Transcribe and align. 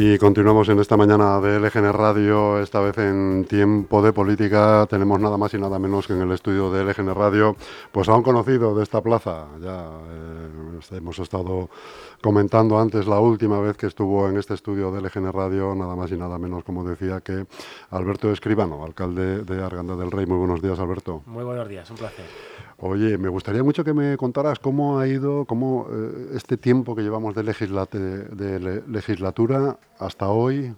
Y 0.00 0.16
continuamos 0.16 0.68
en 0.68 0.78
esta 0.78 0.96
mañana 0.96 1.40
de 1.40 1.58
LGN 1.58 1.92
Radio, 1.92 2.60
esta 2.60 2.78
vez 2.78 2.96
en 2.98 3.44
tiempo 3.48 4.00
de 4.00 4.12
política. 4.12 4.86
Tenemos 4.88 5.18
nada 5.18 5.36
más 5.36 5.52
y 5.54 5.58
nada 5.58 5.80
menos 5.80 6.06
que 6.06 6.12
en 6.12 6.20
el 6.20 6.30
estudio 6.30 6.70
de 6.70 6.84
LGN 6.84 7.16
Radio, 7.16 7.56
pues 7.90 8.08
a 8.08 8.14
un 8.14 8.22
conocido 8.22 8.76
de 8.76 8.84
esta 8.84 9.02
plaza. 9.02 9.46
Ya 9.60 9.90
eh, 10.08 10.96
hemos 10.96 11.18
estado 11.18 11.68
comentando 12.22 12.78
antes 12.78 13.08
la 13.08 13.18
última 13.18 13.58
vez 13.58 13.76
que 13.76 13.88
estuvo 13.88 14.28
en 14.28 14.36
este 14.36 14.54
estudio 14.54 14.92
de 14.92 15.00
LGN 15.00 15.32
Radio, 15.32 15.74
nada 15.74 15.96
más 15.96 16.12
y 16.12 16.16
nada 16.16 16.38
menos, 16.38 16.62
como 16.62 16.84
decía, 16.84 17.20
que 17.20 17.46
Alberto 17.90 18.30
Escribano, 18.30 18.84
alcalde 18.84 19.42
de 19.42 19.64
Arganda 19.64 19.96
del 19.96 20.12
Rey. 20.12 20.26
Muy 20.26 20.38
buenos 20.38 20.62
días, 20.62 20.78
Alberto. 20.78 21.22
Muy 21.26 21.42
buenos 21.42 21.68
días, 21.68 21.90
un 21.90 21.96
placer. 21.96 22.24
Oye, 22.80 23.18
me 23.18 23.28
gustaría 23.28 23.62
mucho 23.64 23.82
que 23.82 23.92
me 23.92 24.16
contaras 24.16 24.58
cómo 24.60 25.00
ha 25.00 25.08
ido, 25.08 25.44
cómo 25.46 25.88
eh, 25.90 26.30
este 26.34 26.56
tiempo 26.56 26.94
que 26.94 27.02
llevamos 27.02 27.34
de, 27.34 27.42
de 27.42 28.82
legislatura 28.86 29.78
hasta 29.98 30.28
hoy, 30.28 30.74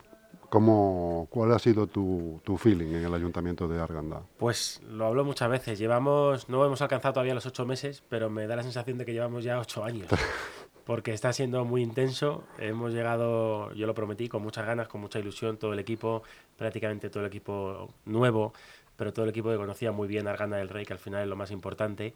¿Cómo, 0.50 1.28
¿Cuál 1.30 1.52
ha 1.52 1.60
sido 1.60 1.86
tu, 1.86 2.40
tu, 2.42 2.58
feeling 2.58 2.88
en 2.88 3.04
el 3.04 3.14
ayuntamiento 3.14 3.68
de 3.68 3.80
Arganda? 3.80 4.22
Pues 4.36 4.82
lo 4.90 5.06
hablo 5.06 5.24
muchas 5.24 5.48
veces. 5.48 5.78
Llevamos, 5.78 6.48
no 6.48 6.66
hemos 6.66 6.82
alcanzado 6.82 7.14
todavía 7.14 7.34
los 7.34 7.46
ocho 7.46 7.64
meses, 7.64 8.02
pero 8.08 8.28
me 8.30 8.48
da 8.48 8.56
la 8.56 8.64
sensación 8.64 8.98
de 8.98 9.06
que 9.06 9.12
llevamos 9.12 9.44
ya 9.44 9.60
ocho 9.60 9.84
años. 9.84 10.08
Porque 10.84 11.12
está 11.12 11.32
siendo 11.32 11.64
muy 11.64 11.82
intenso. 11.82 12.42
Hemos 12.58 12.92
llegado, 12.92 13.72
yo 13.74 13.86
lo 13.86 13.94
prometí, 13.94 14.28
con 14.28 14.42
muchas 14.42 14.66
ganas, 14.66 14.88
con 14.88 15.00
mucha 15.00 15.20
ilusión, 15.20 15.56
todo 15.56 15.72
el 15.72 15.78
equipo, 15.78 16.24
prácticamente 16.56 17.10
todo 17.10 17.20
el 17.22 17.28
equipo 17.28 17.94
nuevo 18.06 18.52
pero 19.00 19.14
todo 19.14 19.24
el 19.24 19.30
equipo 19.30 19.48
que 19.48 19.56
conocía 19.56 19.92
muy 19.92 20.06
bien 20.08 20.28
a 20.28 20.32
Arganda 20.32 20.58
del 20.58 20.68
Rey, 20.68 20.84
que 20.84 20.92
al 20.92 20.98
final 20.98 21.22
es 21.22 21.26
lo 21.26 21.34
más 21.34 21.50
importante. 21.50 22.12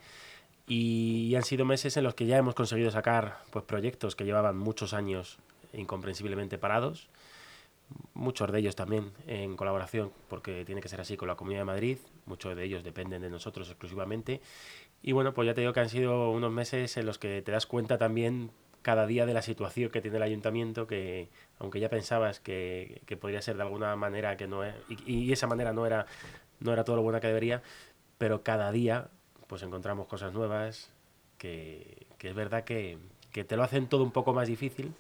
Y 0.66 1.34
han 1.34 1.42
sido 1.42 1.64
meses 1.64 1.96
en 1.96 2.04
los 2.04 2.14
que 2.14 2.26
ya 2.26 2.36
hemos 2.36 2.54
conseguido 2.54 2.90
sacar 2.90 3.38
pues, 3.50 3.64
proyectos 3.64 4.14
que 4.14 4.26
llevaban 4.26 4.58
muchos 4.58 4.92
años 4.92 5.38
incomprensiblemente 5.72 6.58
parados, 6.58 7.08
muchos 8.12 8.52
de 8.52 8.58
ellos 8.58 8.76
también 8.76 9.12
en 9.26 9.56
colaboración, 9.56 10.12
porque 10.28 10.66
tiene 10.66 10.82
que 10.82 10.90
ser 10.90 11.00
así 11.00 11.16
con 11.16 11.26
la 11.26 11.36
Comunidad 11.36 11.62
de 11.62 11.64
Madrid, 11.64 11.98
muchos 12.26 12.54
de 12.54 12.62
ellos 12.62 12.84
dependen 12.84 13.22
de 13.22 13.30
nosotros 13.30 13.66
exclusivamente. 13.70 14.42
Y 15.02 15.12
bueno, 15.12 15.32
pues 15.32 15.46
ya 15.46 15.54
te 15.54 15.62
digo 15.62 15.72
que 15.72 15.80
han 15.80 15.88
sido 15.88 16.32
unos 16.32 16.52
meses 16.52 16.98
en 16.98 17.06
los 17.06 17.16
que 17.16 17.40
te 17.40 17.50
das 17.50 17.64
cuenta 17.64 17.96
también 17.96 18.50
cada 18.84 19.06
día 19.06 19.24
de 19.24 19.32
la 19.32 19.40
situación 19.40 19.88
que 19.88 20.02
tiene 20.02 20.18
el 20.18 20.22
ayuntamiento, 20.22 20.86
que 20.86 21.30
aunque 21.58 21.80
ya 21.80 21.88
pensabas 21.88 22.38
que, 22.38 23.00
que 23.06 23.16
podría 23.16 23.40
ser 23.40 23.56
de 23.56 23.62
alguna 23.62 23.96
manera 23.96 24.36
que 24.36 24.46
no 24.46 24.62
es, 24.62 24.74
y, 24.90 25.10
y, 25.10 25.32
esa 25.32 25.46
manera 25.46 25.72
no 25.72 25.86
era 25.86 26.04
no 26.60 26.72
era 26.72 26.84
todo 26.84 26.96
lo 26.96 27.02
buena 27.02 27.20
que 27.20 27.28
debería, 27.28 27.62
pero 28.18 28.42
cada 28.42 28.72
día 28.72 29.08
pues 29.46 29.62
encontramos 29.62 30.06
cosas 30.06 30.32
nuevas 30.32 30.90
que, 31.38 32.06
es 32.20 32.34
verdad 32.34 32.64
que, 32.64 32.98
te 33.32 33.56
lo 33.56 33.62
hacen 33.62 33.88
todo 33.88 34.02
un 34.02 34.12
poco 34.12 34.32
más 34.32 34.48
difícil, 34.48 34.94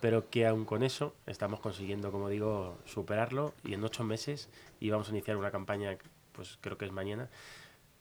pero 0.00 0.28
que 0.28 0.46
aún 0.46 0.64
con 0.64 0.82
eso 0.82 1.14
estamos 1.26 1.60
consiguiendo, 1.60 2.12
como 2.12 2.28
digo, 2.28 2.76
superarlo. 2.84 3.54
Y 3.64 3.74
en 3.74 3.82
ocho 3.84 4.04
meses 4.04 4.50
íbamos 4.80 5.08
a 5.08 5.12
iniciar 5.12 5.36
una 5.36 5.50
campaña, 5.50 5.96
pues 6.32 6.58
creo 6.60 6.76
que 6.76 6.84
es 6.84 6.92
mañana, 6.92 7.28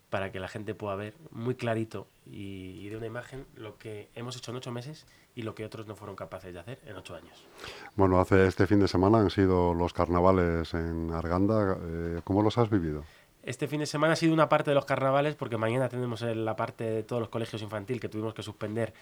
para 0.09 0.31
que 0.31 0.39
la 0.39 0.47
gente 0.47 0.73
pueda 0.73 0.95
ver 0.95 1.15
muy 1.31 1.55
clarito 1.55 2.07
y, 2.25 2.79
y, 2.81 2.89
de 2.89 2.97
una 2.97 3.07
imagen 3.07 3.45
lo 3.55 3.77
que 3.77 4.09
hemos 4.15 4.37
hecho 4.37 4.51
en 4.51 4.57
ocho 4.57 4.71
meses 4.71 5.05
y 5.35 5.43
lo 5.43 5.53
que 5.53 5.65
otros 5.65 5.85
no 5.85 5.95
fueron 5.95 6.15
capaces 6.15 6.53
de 6.53 6.59
hacer 6.59 6.79
en 6.85 6.95
ocho 6.95 7.15
años. 7.15 7.45
Bueno, 7.95 8.19
hace 8.19 8.47
este 8.47 8.67
fin 8.67 8.79
de 8.79 8.87
semana 8.87 9.19
han 9.19 9.29
sido 9.29 9.73
los 9.73 9.93
carnavales 9.93 10.73
en 10.73 11.11
Arganda. 11.11 11.77
Eh, 11.79 12.21
¿Cómo 12.23 12.41
los 12.41 12.57
has 12.57 12.69
vivido? 12.69 13.03
Este 13.43 13.67
fin 13.67 13.79
de 13.79 13.85
semana 13.85 14.13
ha 14.13 14.15
sido 14.15 14.33
una 14.33 14.49
parte 14.49 14.71
de 14.71 14.75
los 14.75 14.85
carnavales 14.85 15.35
porque 15.35 15.57
mañana 15.57 15.89
tenemos 15.89 16.21
la 16.21 16.55
parte 16.55 16.83
de 16.83 17.03
todos 17.03 17.19
los 17.21 17.29
colegios 17.29 17.61
infantil 17.61 17.99
que 17.99 18.09
tuvimos 18.09 18.33
que 18.33 18.43
suspender 18.43 18.93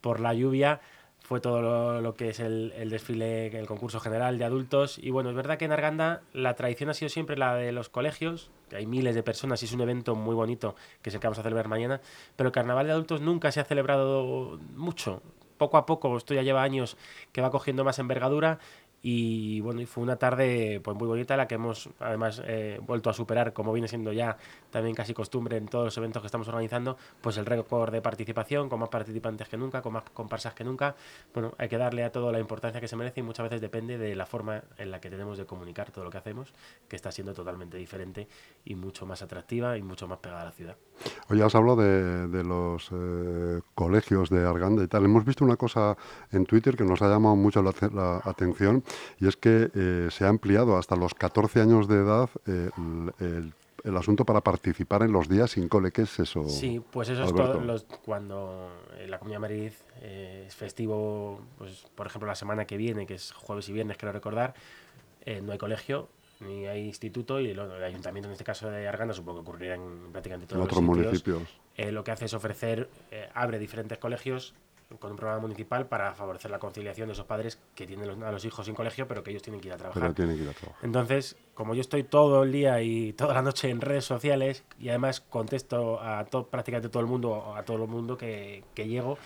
por 0.00 0.20
la 0.20 0.34
lluvia 0.34 0.80
fue 1.20 1.40
todo 1.40 2.00
lo, 2.00 2.14
que 2.14 2.30
es 2.30 2.40
el, 2.40 2.72
desfile, 2.88 3.48
el 3.48 3.66
concurso 3.66 4.00
general 4.00 4.38
de 4.38 4.44
adultos. 4.44 4.98
Y 4.98 5.10
bueno, 5.10 5.30
es 5.30 5.36
verdad 5.36 5.58
que 5.58 5.66
en 5.66 5.72
Arganda 5.72 6.22
la 6.32 6.54
tradición 6.54 6.88
ha 6.88 6.94
sido 6.94 7.10
siempre 7.10 7.36
la 7.36 7.54
de 7.54 7.72
los 7.72 7.88
colegios, 7.88 8.50
que 8.70 8.76
hay 8.76 8.86
miles 8.86 9.14
de 9.14 9.22
personas 9.22 9.62
y 9.62 9.66
es 9.66 9.72
un 9.72 9.82
evento 9.82 10.14
muy 10.14 10.34
bonito 10.34 10.74
que 11.02 11.10
es 11.10 11.14
el 11.14 11.20
que 11.20 11.26
vamos 11.26 11.38
a 11.38 11.42
celebrar 11.42 11.68
mañana, 11.68 12.00
pero 12.36 12.48
el 12.48 12.52
carnaval 12.52 12.86
de 12.86 12.92
adultos 12.92 13.20
nunca 13.20 13.52
se 13.52 13.60
ha 13.60 13.64
celebrado 13.64 14.58
mucho. 14.74 15.22
Poco 15.58 15.76
a 15.76 15.86
poco, 15.86 16.16
esto 16.16 16.34
ya 16.34 16.42
lleva 16.42 16.62
años 16.62 16.96
que 17.32 17.40
va 17.40 17.50
cogiendo 17.50 17.84
más 17.84 17.98
envergadura 17.98 18.60
y 19.02 19.60
bueno, 19.60 19.80
y 19.80 19.86
fue 19.86 20.02
una 20.02 20.16
tarde 20.16 20.80
pues 20.82 20.96
muy 20.96 21.06
bonita 21.06 21.36
la 21.36 21.46
que 21.46 21.54
hemos 21.54 21.88
además 22.00 22.42
eh, 22.44 22.80
vuelto 22.84 23.10
a 23.10 23.12
superar, 23.12 23.52
como 23.52 23.72
viene 23.72 23.88
siendo 23.88 24.12
ya 24.12 24.36
también 24.70 24.94
casi 24.94 25.14
costumbre 25.14 25.56
en 25.56 25.66
todos 25.66 25.84
los 25.84 25.98
eventos 25.98 26.20
que 26.22 26.26
estamos 26.26 26.48
organizando, 26.48 26.96
pues 27.20 27.36
el 27.38 27.46
récord 27.46 27.92
de 27.92 28.02
participación, 28.02 28.68
con 28.68 28.80
más 28.80 28.88
participantes 28.88 29.48
que 29.48 29.56
nunca, 29.56 29.82
con 29.82 29.92
más 29.92 30.04
comparsas 30.12 30.54
que 30.54 30.64
nunca. 30.64 30.96
Bueno, 31.32 31.54
hay 31.58 31.68
que 31.68 31.78
darle 31.78 32.04
a 32.04 32.10
todo 32.10 32.32
la 32.32 32.40
importancia 32.40 32.80
que 32.80 32.88
se 32.88 32.96
merece 32.96 33.20
y 33.20 33.22
muchas 33.22 33.44
veces 33.44 33.60
depende 33.60 33.98
de 33.98 34.14
la 34.14 34.26
forma 34.26 34.62
en 34.76 34.90
la 34.90 35.00
que 35.00 35.10
tenemos 35.10 35.38
de 35.38 35.46
comunicar 35.46 35.90
todo 35.90 36.04
lo 36.04 36.10
que 36.10 36.18
hacemos, 36.18 36.52
que 36.88 36.96
está 36.96 37.12
siendo 37.12 37.32
totalmente 37.34 37.76
diferente 37.76 38.28
y 38.64 38.74
mucho 38.74 39.06
más 39.06 39.22
atractiva 39.22 39.76
y 39.78 39.82
mucho 39.82 40.08
más 40.08 40.18
pegada 40.18 40.42
a 40.42 40.44
la 40.46 40.52
ciudad. 40.52 40.76
Hoy 41.30 41.40
has 41.40 41.54
hablado 41.54 41.76
de, 41.82 42.26
de 42.26 42.42
los 42.42 42.90
eh, 42.92 43.60
colegios 43.74 44.30
de 44.30 44.44
Arganda 44.44 44.82
y 44.82 44.88
tal. 44.88 45.04
Hemos 45.04 45.24
visto 45.24 45.44
una 45.44 45.56
cosa 45.56 45.96
en 46.32 46.44
Twitter 46.44 46.76
que 46.76 46.84
nos 46.84 47.00
ha 47.02 47.08
llamado 47.08 47.36
mucho 47.36 47.62
la, 47.62 47.72
la 47.92 48.20
atención 48.24 48.82
y 49.20 49.28
es 49.28 49.36
que 49.36 49.70
eh, 49.74 50.08
se 50.10 50.24
ha 50.24 50.28
ampliado 50.28 50.76
hasta 50.76 50.96
los 50.96 51.14
14 51.14 51.60
años 51.60 51.88
de 51.88 51.96
edad 51.96 52.30
eh, 52.46 52.70
el, 53.20 53.52
el, 53.84 53.96
asunto 53.96 54.24
para 54.24 54.40
participar 54.40 55.02
en 55.02 55.12
los 55.12 55.28
días 55.28 55.52
sin 55.52 55.68
cole. 55.68 55.92
¿Qué 55.92 56.02
es 56.02 56.18
eso? 56.18 56.48
Sí, 56.48 56.82
pues 56.90 57.08
eso 57.08 57.24
es 57.24 57.34
todo, 57.34 57.60
los, 57.60 57.84
cuando 58.04 58.70
en 58.98 59.10
la 59.10 59.18
Comunidad 59.18 59.36
de 59.36 59.40
Madrid 59.40 59.72
eh, 60.02 60.44
es 60.46 60.54
festivo, 60.54 61.40
pues 61.58 61.86
por 61.94 62.06
ejemplo 62.06 62.26
la 62.26 62.34
semana 62.34 62.64
que 62.66 62.76
viene, 62.76 63.06
que 63.06 63.14
es 63.14 63.32
jueves 63.32 63.68
y 63.68 63.72
viernes, 63.72 63.96
quiero 63.96 64.12
recordar, 64.12 64.54
no 65.42 65.52
hay 65.52 65.58
colegio, 65.58 66.08
ni 66.40 66.66
hay 66.66 66.86
instituto 66.86 67.40
y 67.40 67.50
el, 67.50 67.58
el, 67.58 67.82
ayuntamiento, 67.82 68.28
en 68.28 68.32
este 68.32 68.44
caso 68.44 68.70
de 68.70 68.86
Arganda, 68.86 69.14
supongo 69.14 69.42
que 69.42 69.50
ocurrirá 69.50 69.74
en 69.74 70.12
prácticamente 70.12 70.46
todos 70.46 70.60
en 70.60 70.64
otros 70.64 70.82
los 70.82 70.96
municipios. 70.96 71.42
Eh, 71.76 71.92
lo 71.92 72.04
que 72.04 72.10
hace 72.10 72.26
es 72.26 72.34
ofrecer, 72.34 72.88
eh, 73.10 73.28
abre 73.34 73.58
diferentes 73.58 73.98
colegios 73.98 74.54
con 74.98 75.10
un 75.10 75.16
programa 75.16 75.40
municipal 75.40 75.86
para 75.86 76.14
favorecer 76.14 76.50
la 76.50 76.58
conciliación 76.58 77.08
de 77.08 77.12
esos 77.12 77.26
padres 77.26 77.58
que 77.74 77.86
tienen 77.86 78.22
a 78.22 78.32
los 78.32 78.44
hijos 78.44 78.64
sin 78.64 78.74
colegio, 78.74 79.06
pero 79.06 79.22
que 79.22 79.30
ellos 79.30 79.42
tienen 79.42 79.60
que 79.60 79.68
ir 79.68 79.74
a 79.74 79.76
trabajar. 79.76 80.02
Pero 80.02 80.14
tienen 80.14 80.36
que 80.36 80.42
ir 80.44 80.48
a 80.48 80.52
trabajar. 80.52 80.84
Entonces, 80.84 81.36
como 81.54 81.74
yo 81.74 81.80
estoy 81.80 82.04
todo 82.04 82.42
el 82.42 82.52
día 82.52 82.80
y 82.80 83.12
toda 83.12 83.34
la 83.34 83.42
noche 83.42 83.68
en 83.68 83.80
redes 83.80 84.04
sociales 84.04 84.64
y 84.78 84.88
además 84.88 85.20
contesto 85.20 86.00
a 86.00 86.24
to 86.24 86.46
prácticamente 86.46 86.88
todo 86.88 87.02
el 87.02 87.08
mundo, 87.08 87.54
a 87.54 87.62
todo 87.64 87.84
el 87.84 87.88
mundo 87.88 88.16
que, 88.16 88.64
que 88.74 88.88
llego, 88.88 89.18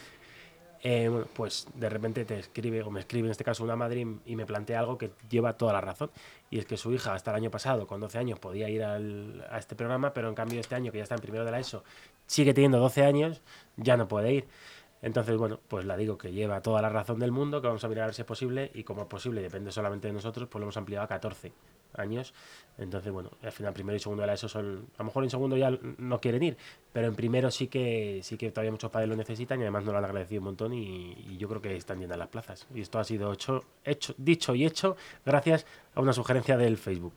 eh, 0.84 1.08
pues 1.34 1.68
de 1.74 1.88
repente 1.88 2.24
te 2.24 2.40
escribe, 2.40 2.82
o 2.82 2.90
me 2.90 2.98
escribe 2.98 3.28
en 3.28 3.30
este 3.30 3.44
caso 3.44 3.62
una 3.62 3.76
madre 3.76 4.04
y 4.26 4.34
me 4.34 4.44
plantea 4.44 4.80
algo 4.80 4.98
que 4.98 5.12
lleva 5.30 5.56
toda 5.56 5.72
la 5.72 5.80
razón. 5.80 6.10
Y 6.50 6.58
es 6.58 6.66
que 6.66 6.76
su 6.76 6.92
hija 6.92 7.14
hasta 7.14 7.30
el 7.30 7.36
año 7.36 7.50
pasado, 7.52 7.86
con 7.86 8.00
12 8.00 8.18
años, 8.18 8.40
podía 8.40 8.68
ir 8.68 8.82
al, 8.82 9.46
a 9.48 9.58
este 9.58 9.76
programa, 9.76 10.12
pero 10.12 10.28
en 10.28 10.34
cambio 10.34 10.58
este 10.58 10.74
año, 10.74 10.90
que 10.90 10.98
ya 10.98 11.04
está 11.04 11.14
en 11.14 11.20
primero 11.20 11.44
de 11.44 11.52
la 11.52 11.60
ESO, 11.60 11.84
sigue 12.26 12.52
teniendo 12.52 12.78
12 12.78 13.04
años, 13.04 13.42
ya 13.76 13.96
no 13.96 14.08
puede 14.08 14.32
ir. 14.32 14.48
Entonces, 15.02 15.36
bueno, 15.36 15.58
pues 15.68 15.84
la 15.84 15.96
digo 15.96 16.16
que 16.16 16.32
lleva 16.32 16.62
toda 16.62 16.80
la 16.80 16.88
razón 16.88 17.18
del 17.18 17.32
mundo, 17.32 17.60
que 17.60 17.66
vamos 17.66 17.82
a 17.82 17.88
mirar 17.88 18.04
a 18.04 18.06
ver 18.06 18.14
si 18.14 18.22
es 18.22 18.26
posible, 18.26 18.70
y 18.72 18.84
como 18.84 19.02
es 19.02 19.08
posible, 19.08 19.42
depende 19.42 19.72
solamente 19.72 20.06
de 20.06 20.14
nosotros, 20.14 20.48
pues 20.48 20.60
lo 20.60 20.66
hemos 20.66 20.76
ampliado 20.76 21.04
a 21.04 21.08
14 21.08 21.52
años. 21.94 22.32
Entonces, 22.78 23.12
bueno, 23.12 23.30
al 23.42 23.52
final 23.52 23.72
primero 23.72 23.96
y 23.96 24.00
segundo 24.00 24.22
de 24.22 24.28
la 24.28 24.34
ESO 24.34 24.48
son, 24.48 24.86
a 24.96 24.98
lo 24.98 25.04
mejor 25.06 25.24
en 25.24 25.30
segundo 25.30 25.56
ya 25.56 25.70
no 25.98 26.20
quieren 26.20 26.42
ir, 26.42 26.56
pero 26.92 27.08
en 27.08 27.14
primero 27.14 27.50
sí 27.50 27.66
que 27.66 28.20
sí 28.22 28.36
que 28.36 28.50
todavía 28.50 28.70
muchos 28.70 28.90
padres 28.90 29.08
lo 29.08 29.16
necesitan 29.16 29.58
y 29.58 29.62
además 29.62 29.84
nos 29.84 29.92
lo 29.92 29.98
han 29.98 30.04
agradecido 30.04 30.40
un 30.40 30.46
montón 30.46 30.72
y, 30.72 31.36
yo 31.36 31.48
creo 31.48 31.60
que 31.60 31.76
están 31.76 31.98
llenas 31.98 32.18
las 32.18 32.28
plazas. 32.28 32.66
Y 32.72 32.80
esto 32.80 32.98
ha 32.98 33.04
sido 33.04 33.32
hecho, 33.32 33.64
hecho, 33.84 34.14
dicho 34.16 34.54
y 34.54 34.64
hecho 34.64 34.96
gracias 35.26 35.66
a 35.94 36.00
una 36.00 36.12
sugerencia 36.12 36.56
del 36.56 36.78
Facebook. 36.78 37.12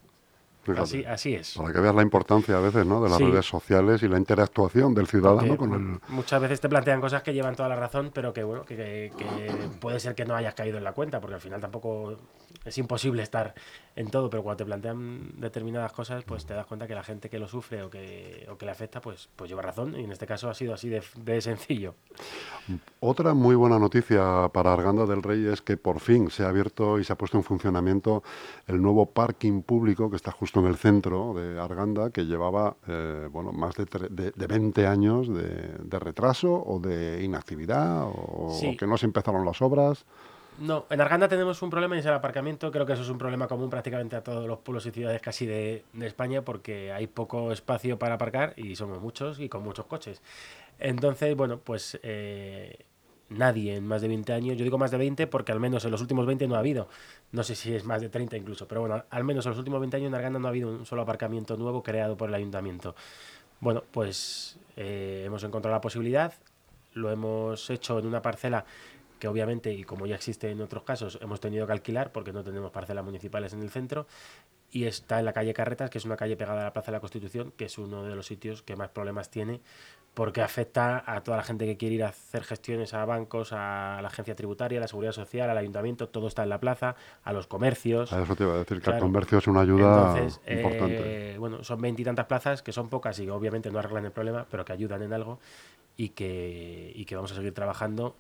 Así, 0.78 1.06
así, 1.06 1.36
es. 1.36 1.56
Para 1.56 1.72
que 1.72 1.80
veas 1.80 1.96
la 1.96 2.02
importancia 2.02 2.58
a 2.58 2.60
veces 2.60 2.86
¿no? 2.86 3.02
de 3.02 3.10
las 3.10 3.18
sí. 3.18 3.26
redes 3.26 3.46
sociales 3.46 4.04
y 4.04 4.08
la 4.08 4.18
interactuación 4.18 4.94
del 4.94 5.08
ciudadano 5.08 5.56
Porque 5.56 5.58
con 5.58 5.74
el... 5.74 6.14
Muchas 6.14 6.42
veces 6.42 6.60
te 6.62 6.70
plantean 6.70 7.02
cosas 7.02 7.24
que 7.24 7.34
llevan 7.34 7.56
toda 7.56 7.70
la 7.70 7.76
razón, 7.76 8.12
pero 8.14 8.34
que 8.34 8.44
bueno, 8.44 8.64
que, 8.66 8.76
que, 8.76 9.12
que, 9.18 9.52
puede 9.80 10.00
ser 10.00 10.16
que 10.16 10.26
no 10.26 10.36
hayas 10.36 10.56
caído 10.56 10.78
en 10.78 10.84
la 10.84 10.94
cuenta, 10.94 11.20
porque 11.20 11.36
al 11.36 11.42
final 11.42 11.62
tampoco 11.62 12.18
es 12.64 12.78
imposible 12.78 13.24
estar 13.24 13.54
en 13.96 14.10
todo, 14.10 14.30
pero 14.30 14.44
cuando 14.44 14.58
te 14.58 14.66
plantean 14.66 15.40
determinadas 15.40 15.94
cosas, 15.94 16.24
pues 16.26 16.46
te 16.46 16.54
das 16.54 16.66
cuenta 16.66 16.86
que 16.86 16.96
la 16.96 17.04
gente 17.04 17.30
que 17.30 17.40
lo 17.40 17.48
sufre 17.48 17.82
o 17.84 17.90
que, 17.90 18.46
o 18.52 18.58
que 18.58 18.66
le 18.66 18.72
afecta, 18.72 19.00
pues, 19.00 19.30
pues 19.36 19.50
lleva 19.50 19.62
razón, 19.62 19.98
y 19.98 20.04
en 20.04 20.12
este 20.12 20.28
caso 20.28 20.50
ha 20.50 20.54
sido 20.54 20.74
así 20.74 20.90
de, 20.90 21.02
de 21.16 21.40
sencillo. 21.42 21.96
Otra 23.00 23.34
muy 23.34 23.56
buena 23.56 23.80
noticia 23.80 24.50
para 24.52 24.74
Arganda 24.74 25.06
del 25.06 25.24
Rey 25.24 25.46
es 25.46 25.62
que 25.62 25.78
por 25.78 26.00
fin 26.00 26.30
se 26.30 26.44
ha 26.44 26.50
abierto 26.50 27.00
y 27.00 27.04
se 27.04 27.14
ha 27.14 27.18
puesto 27.18 27.38
en 27.38 27.44
funcionamiento 27.44 28.24
el 28.68 28.82
nuevo 28.82 29.06
parking 29.06 29.62
público 29.62 30.10
que 30.10 30.16
está 30.18 30.32
justo 30.32 30.60
en 30.60 30.66
el 30.66 30.76
centro 30.76 31.34
de 31.34 31.60
Arganda, 31.60 32.10
que 32.10 32.26
llevaba 32.26 32.76
eh, 32.88 33.30
bueno, 33.32 33.52
más 33.54 33.76
de, 33.76 33.86
de, 34.10 34.32
de, 34.32 34.48
20 34.48 34.88
años 34.88 35.28
de, 35.30 35.44
de, 35.84 36.00
retraso 36.00 36.52
o 36.54 36.80
de 36.80 37.24
inactividad 37.24 38.08
o, 38.08 38.50
Sí. 38.60 38.74
o 38.74 38.78
que 38.78 38.88
no 38.88 38.98
se 38.98 39.06
empezaron 39.06 39.46
las 39.46 39.62
obras. 39.62 40.06
No, 40.58 40.86
en 40.90 41.02
Arganda 41.02 41.28
tenemos 41.28 41.62
un 41.62 41.70
problema 41.70 41.96
y 41.96 42.00
es 42.00 42.06
el 42.06 42.14
aparcamiento. 42.14 42.72
Creo 42.72 42.86
que 42.86 42.94
eso 42.94 43.02
es 43.02 43.10
un 43.10 43.18
problema 43.18 43.48
común 43.48 43.70
prácticamente 43.70 44.16
a 44.16 44.24
todos 44.24 44.48
los 44.48 44.60
pueblos 44.60 44.86
y 44.86 44.92
ciudades 44.92 45.22
casi 45.22 45.46
de, 45.46 45.84
España 46.02 46.44
porque 46.44 46.94
hay 46.94 47.08
poco 47.08 47.52
espacio 47.52 48.00
para 48.00 48.16
aparcar 48.16 48.54
y 48.56 48.76
somos 48.76 49.02
muchos 49.02 49.40
y 49.40 49.50
con 49.50 49.64
muchos 49.64 49.86
coches. 49.86 50.22
Entonces, 50.80 51.36
bueno, 51.36 51.60
pues 51.60 52.00
eh, 52.04 52.86
nadie 53.30 53.76
en 53.76 53.86
más 53.86 54.02
de 54.02 54.08
20 54.08 54.32
años. 54.32 54.58
Yo 54.58 54.64
digo 54.64 54.78
más 54.78 54.92
de 54.92 54.98
20 54.98 55.28
porque 55.28 55.52
al 55.52 55.60
menos 55.60 55.84
en 55.84 55.92
los 55.92 56.00
últimos 56.00 56.26
20 56.26 56.48
no 56.48 56.56
ha 56.56 56.60
habido. 56.60 56.88
No 57.34 57.44
sé 57.44 57.56
si 57.56 57.74
es 57.76 57.84
más 57.84 58.02
de 58.02 58.08
30 58.08 58.38
incluso, 58.38 58.66
pero 58.66 58.80
bueno, 58.82 59.04
al 59.10 59.24
menos 59.26 59.46
en 59.46 59.52
los 59.52 59.60
últimos 59.60 59.82
20 59.82 59.98
años 59.98 60.08
en 60.08 60.16
Arganda 60.16 60.40
no 60.40 60.48
ha 60.48 60.52
habido 60.52 60.70
un 60.70 60.86
solo 60.86 61.02
aparcamiento 61.02 61.58
nuevo 61.58 61.84
creado 61.84 62.16
por 62.16 62.30
el 62.30 62.36
ayuntamiento. 62.36 62.96
Bueno, 63.60 63.84
pues 63.92 64.58
eh, 64.78 65.24
hemos 65.26 65.44
encontrado 65.44 65.76
la 65.76 65.82
posibilidad, 65.82 66.34
lo 66.94 67.12
hemos 67.12 67.70
hecho 67.70 68.00
en 68.00 68.08
una 68.08 68.22
parcela 68.22 68.66
que 69.20 69.28
obviamente, 69.28 69.74
y 69.74 69.84
como 69.84 70.06
ya 70.06 70.16
existe 70.16 70.50
en 70.50 70.62
otros 70.62 70.84
casos, 70.84 71.20
hemos 71.22 71.40
tenido 71.40 71.66
que 71.66 71.74
alquilar 71.74 72.12
porque 72.12 72.34
no 72.34 72.44
tenemos 72.44 72.72
parcelas 72.72 73.04
municipales 73.04 73.54
en 73.54 73.62
el 73.62 73.70
centro, 73.70 74.08
y 74.72 74.86
está 74.86 75.20
en 75.20 75.26
la 75.26 75.34
calle 75.34 75.54
Carretas, 75.54 75.90
que 75.90 75.98
es 75.98 76.06
una 76.06 76.18
calle 76.18 76.36
pegada 76.36 76.62
a 76.62 76.64
la 76.66 76.74
Plaza 76.74 76.88
de 76.88 76.98
la 76.98 77.00
Constitución, 77.00 77.54
que 77.56 77.66
es 77.66 77.78
uno 77.78 78.04
de 78.04 78.16
los 78.16 78.26
sitios 78.26 78.62
que 78.62 78.76
más 78.76 78.90
problemas 78.90 79.30
tiene 79.30 79.62
porque 80.16 80.42
afecta 80.42 81.04
a 81.06 81.22
toda 81.22 81.38
la 81.38 81.44
gente 81.44 81.66
que 81.66 81.76
quiere 81.76 81.96
ir 81.96 82.04
a 82.04 82.08
hacer 82.08 82.44
gestiones 82.46 82.94
a 82.94 83.04
bancos, 83.06 83.52
a 83.52 84.00
la 84.02 84.08
agencia 84.08 84.34
tributaria, 84.34 84.80
a 84.80 84.82
la 84.82 84.88
seguridad 84.88 85.12
social, 85.12 85.50
al 85.50 85.58
ayuntamiento, 85.58 86.08
todo 86.08 86.28
está 86.28 86.42
en 86.44 86.50
la 86.50 86.60
plaza, 86.60 86.96
a 87.24 87.34
los 87.34 87.48
comercios. 87.48 88.14
A 88.14 88.24
eso 88.24 88.34
te 88.34 88.44
iba 88.44 88.56
a 88.56 88.60
decir, 88.60 88.82
que 88.82 88.90
el 88.92 88.98
comercio 88.98 89.40
es 89.40 89.48
una 89.48 89.62
ayuda 89.62 90.18
importante. 90.48 91.34
Eh, 91.34 91.38
bueno, 91.38 91.66
son 91.66 91.82
veintitantas 91.82 92.26
plazas 92.28 92.64
que 92.64 92.72
son 92.72 92.88
pocas 92.88 93.20
y 93.20 93.30
obviamente 93.30 93.70
no 93.70 93.78
arreglan 93.78 94.06
el 94.06 94.14
problema, 94.14 94.48
pero 94.50 94.64
que 94.64 94.72
ayudan 94.72 95.04
en 95.04 95.12
algo 95.12 95.40
y 95.98 96.10
que, 96.10 96.94
y 96.96 97.04
que 97.04 97.16
vamos 97.18 97.34
a 97.34 97.36
seguir 97.36 97.54
trabajando 97.54 98.16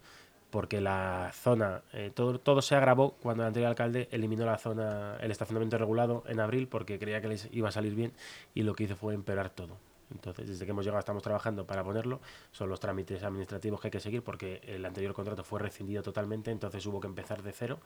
porque 0.55 0.79
la 0.79 1.31
zona, 1.33 1.81
eh, 1.91 2.11
todo, 2.15 2.39
todo 2.39 2.61
se 2.61 2.75
agravó 2.75 3.17
cuando 3.21 3.43
el 3.43 3.47
anterior 3.47 3.67
alcalde 3.67 4.07
eliminó 4.09 4.45
la 4.45 4.57
zona, 4.57 5.17
el 5.19 5.29
estacionamiento 5.29 5.77
regulado 5.77 6.23
en 6.27 6.39
abril 6.39 6.69
porque 6.69 6.97
creía 6.97 7.19
que 7.19 7.27
les 7.27 7.49
iba 7.51 7.67
a 7.67 7.73
salir 7.73 7.93
bien 7.93 8.13
y 8.53 8.63
lo 8.63 8.73
que 8.73 8.85
hizo 8.85 8.95
fue 8.95 9.13
empeorar 9.13 9.49
todo. 9.49 9.75
Entonces, 10.11 10.47
desde 10.47 10.63
que 10.63 10.71
hemos 10.71 10.85
llegado 10.85 10.99
estamos 10.99 11.21
trabajando 11.23 11.67
para 11.67 11.83
ponerlo. 11.83 12.21
Son 12.53 12.69
los 12.69 12.79
trámites 12.79 13.21
administrativos 13.21 13.81
que 13.81 13.87
hay 13.87 13.91
que 13.91 13.99
seguir 13.99 14.23
porque 14.23 14.61
el 14.65 14.85
anterior 14.85 15.13
contrato 15.13 15.43
fue 15.43 15.59
rescindido 15.59 16.01
totalmente, 16.01 16.51
entonces 16.51 16.85
hubo 16.85 17.01
que 17.01 17.07
empezar 17.07 17.43
de 17.43 17.51
cero 17.51 17.79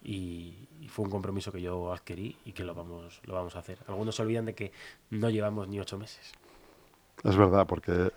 y, 0.00 0.68
fue 0.86 1.06
un 1.06 1.10
compromiso 1.10 1.50
que 1.50 1.60
yo 1.60 1.92
adquirí 1.92 2.36
y 2.44 2.52
que 2.52 2.62
lo 2.62 2.76
vamos, 2.76 3.22
lo 3.24 3.34
vamos 3.34 3.56
a 3.56 3.58
hacer. 3.58 3.78
Algunos 3.88 4.14
se 4.14 4.22
olvidan 4.22 4.44
de 4.44 4.54
que 4.54 4.70
no 5.10 5.30
llevamos 5.30 5.66
ni 5.66 5.80
ocho 5.80 5.98
meses. 5.98 6.32
Es 7.22 7.36
verdad, 7.36 7.66
porque 7.66 8.10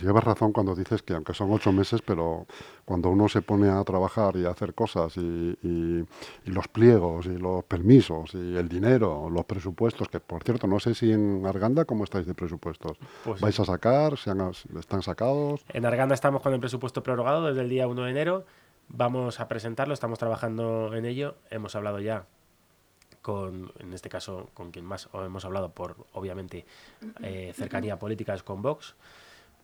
llevas 0.00 0.24
razón 0.24 0.52
cuando 0.52 0.74
dices 0.74 1.02
que 1.02 1.14
aunque 1.14 1.34
son 1.34 1.52
ocho 1.52 1.72
meses, 1.72 2.00
pero 2.00 2.46
cuando 2.84 3.10
uno 3.10 3.28
se 3.28 3.42
pone 3.42 3.68
a 3.68 3.82
trabajar 3.84 4.36
y 4.36 4.46
a 4.46 4.50
hacer 4.50 4.74
cosas 4.74 5.16
y, 5.16 6.06
los 6.44 6.68
pliegos 6.68 7.26
y 7.26 7.36
los 7.36 7.64
permisos 7.64 8.34
y 8.34 8.56
el 8.56 8.68
dinero, 8.68 9.28
los 9.28 9.44
presupuestos, 9.44 10.08
que 10.08 10.20
por 10.20 10.44
cierto 10.44 10.66
no 10.66 10.80
sé 10.80 10.94
si 10.94 11.12
en 11.12 11.44
Arganda 11.44 11.84
cómo 11.84 12.04
estáis 12.04 12.26
de 12.26 12.34
presupuestos. 12.34 12.96
Pues 13.24 13.40
¿Vais 13.40 13.58
a 13.60 13.64
sacar? 13.64 14.16
¿Se 14.16 14.30
¿Están 14.78 15.02
sacados? 15.02 15.64
En 15.68 15.84
Arganda 15.84 16.14
estamos 16.14 16.40
con 16.40 16.54
el 16.54 16.60
presupuesto 16.60 17.02
prorrogado 17.02 17.46
desde 17.46 17.60
el 17.60 17.68
día 17.68 17.86
1 17.86 18.02
de 18.02 18.10
enero. 18.10 18.44
Vamos 18.88 19.40
a 19.40 19.48
presentarlo, 19.48 19.94
estamos 19.94 20.18
trabajando 20.18 20.94
en 20.94 21.04
ello. 21.04 21.36
Hemos 21.50 21.74
hablado 21.76 22.00
ya 22.00 22.26
con, 23.24 23.72
en 23.78 23.94
este 23.94 24.10
caso, 24.10 24.50
con 24.52 24.70
quien 24.70 24.84
más 24.84 25.08
hemos 25.14 25.46
hablado 25.46 25.70
por, 25.70 25.96
obviamente, 26.12 26.66
eh, 27.22 27.54
cercanía 27.56 27.98
política 27.98 28.34
es 28.34 28.42
con 28.42 28.60
Vox. 28.60 28.96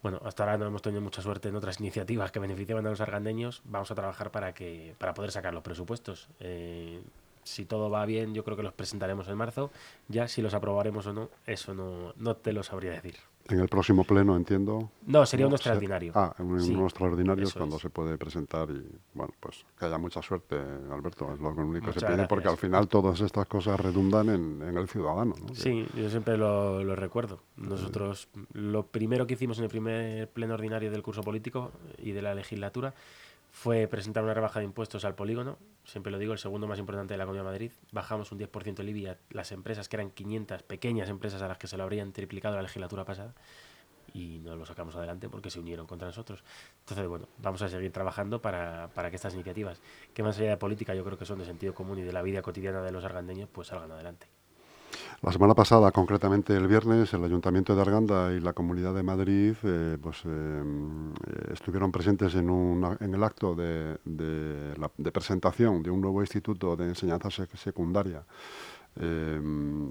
Bueno, 0.02 0.18
hasta 0.24 0.44
ahora 0.44 0.56
no 0.56 0.66
hemos 0.66 0.80
tenido 0.80 1.02
mucha 1.02 1.20
suerte 1.20 1.50
en 1.50 1.56
otras 1.56 1.78
iniciativas 1.80 2.32
que 2.32 2.38
beneficiaban 2.38 2.86
a 2.86 2.90
los 2.90 3.02
argandeños. 3.02 3.60
Vamos 3.66 3.90
a 3.90 3.94
trabajar 3.94 4.30
para 4.30 4.54
que 4.54 4.94
para 4.96 5.12
poder 5.12 5.30
sacar 5.30 5.52
los 5.52 5.62
presupuestos. 5.62 6.30
Eh, 6.40 7.02
si 7.44 7.66
todo 7.66 7.90
va 7.90 8.06
bien, 8.06 8.32
yo 8.32 8.44
creo 8.44 8.56
que 8.56 8.62
los 8.62 8.72
presentaremos 8.72 9.28
en 9.28 9.36
marzo. 9.36 9.70
Ya 10.08 10.26
si 10.26 10.40
los 10.40 10.54
aprobaremos 10.54 11.06
o 11.06 11.12
no, 11.12 11.28
eso 11.46 11.74
no, 11.74 12.14
no 12.16 12.36
te 12.36 12.54
lo 12.54 12.62
sabría 12.62 12.92
decir. 12.92 13.16
En 13.48 13.58
el 13.58 13.68
próximo 13.68 14.04
pleno, 14.04 14.36
entiendo. 14.36 14.90
No, 15.06 15.26
sería 15.26 15.46
un 15.46 15.52
extraordinario. 15.52 16.12
Ah, 16.14 16.34
un, 16.38 16.84
extraordinario 16.84 17.44
es 17.44 17.54
cuando 17.54 17.78
se 17.78 17.90
puede 17.90 18.16
presentar 18.16 18.70
y, 18.70 18.84
bueno, 19.12 19.32
pues 19.40 19.64
que 19.76 19.86
haya 19.86 19.98
mucha 19.98 20.22
suerte, 20.22 20.56
Alberto, 20.90 21.32
es 21.32 21.40
lo 21.40 21.50
único 21.50 21.92
que 21.92 21.98
se 21.98 22.06
pide, 22.06 22.26
porque 22.28 22.48
al 22.48 22.56
final 22.56 22.86
todas 22.86 23.20
estas 23.20 23.46
cosas 23.46 23.80
redundan 23.80 24.28
en, 24.28 24.76
el 24.76 24.88
ciudadano. 24.88 25.34
Sí, 25.52 25.86
yo 25.96 26.08
siempre 26.08 26.36
lo, 26.36 26.84
lo 26.84 26.94
recuerdo. 26.94 27.42
Nosotros, 27.56 28.28
lo 28.52 28.86
primero 28.86 29.26
que 29.26 29.34
hicimos 29.34 29.58
en 29.58 29.64
el 29.64 29.70
primer 29.70 30.28
pleno 30.28 30.54
ordinario 30.54 30.90
del 30.90 31.02
curso 31.02 31.22
político 31.22 31.72
y 31.98 32.12
de 32.12 32.22
la 32.22 32.34
legislatura 32.34 32.94
fue 33.50 33.86
presentar 33.88 34.22
una 34.22 34.34
rebaja 34.34 34.60
de 34.60 34.64
impuestos 34.64 35.04
al 35.04 35.14
polígono, 35.14 35.58
siempre 35.84 36.12
lo 36.12 36.18
digo, 36.18 36.32
el 36.32 36.38
segundo 36.38 36.66
más 36.66 36.78
importante 36.78 37.14
de 37.14 37.18
la 37.18 37.24
Comunidad 37.24 37.44
de 37.44 37.50
Madrid. 37.50 37.72
Bajamos 37.92 38.32
un 38.32 38.38
10% 38.38 38.80
el 38.80 38.88
IBI 38.88 39.06
a 39.06 39.18
las 39.30 39.52
empresas, 39.52 39.88
que 39.88 39.96
eran 39.96 40.10
500 40.10 40.62
pequeñas 40.62 41.08
empresas 41.08 41.42
a 41.42 41.48
las 41.48 41.58
que 41.58 41.66
se 41.66 41.76
lo 41.76 41.82
habrían 41.82 42.12
triplicado 42.12 42.56
la 42.56 42.62
legislatura 42.62 43.04
pasada, 43.04 43.34
y 44.12 44.38
no 44.38 44.56
lo 44.56 44.66
sacamos 44.66 44.96
adelante 44.96 45.28
porque 45.28 45.50
se 45.50 45.60
unieron 45.60 45.86
contra 45.86 46.06
nosotros. 46.06 46.42
Entonces, 46.80 47.06
bueno, 47.06 47.28
vamos 47.38 47.62
a 47.62 47.68
seguir 47.68 47.92
trabajando 47.92 48.40
para, 48.40 48.90
para 48.94 49.10
que 49.10 49.16
estas 49.16 49.34
iniciativas, 49.34 49.80
que 50.14 50.22
más 50.22 50.38
allá 50.38 50.50
de 50.50 50.56
política 50.56 50.94
yo 50.94 51.04
creo 51.04 51.18
que 51.18 51.26
son 51.26 51.38
de 51.38 51.44
sentido 51.44 51.74
común 51.74 51.98
y 51.98 52.02
de 52.02 52.12
la 52.12 52.22
vida 52.22 52.42
cotidiana 52.42 52.82
de 52.82 52.92
los 52.92 53.04
argandeños, 53.04 53.48
pues 53.52 53.68
salgan 53.68 53.90
adelante. 53.92 54.26
La 55.22 55.32
semana 55.32 55.54
pasada, 55.54 55.92
concretamente 55.92 56.56
el 56.56 56.66
viernes, 56.66 57.12
el 57.12 57.22
Ayuntamiento 57.22 57.76
de 57.76 57.82
Arganda 57.82 58.32
y 58.32 58.40
la 58.40 58.54
Comunidad 58.54 58.94
de 58.94 59.02
Madrid 59.02 59.54
eh, 59.64 59.98
pues, 60.00 60.22
eh, 60.24 60.28
eh, 60.28 61.52
estuvieron 61.52 61.92
presentes 61.92 62.34
en, 62.36 62.48
en 63.00 63.14
el 63.14 63.22
acto 63.22 63.54
de, 63.54 63.98
presentación 65.12 65.82
de 65.82 65.90
un 65.90 66.00
nuevo 66.00 66.22
instituto 66.22 66.74
de 66.74 66.86
enseñanza 66.86 67.28
secundaria. 67.54 68.24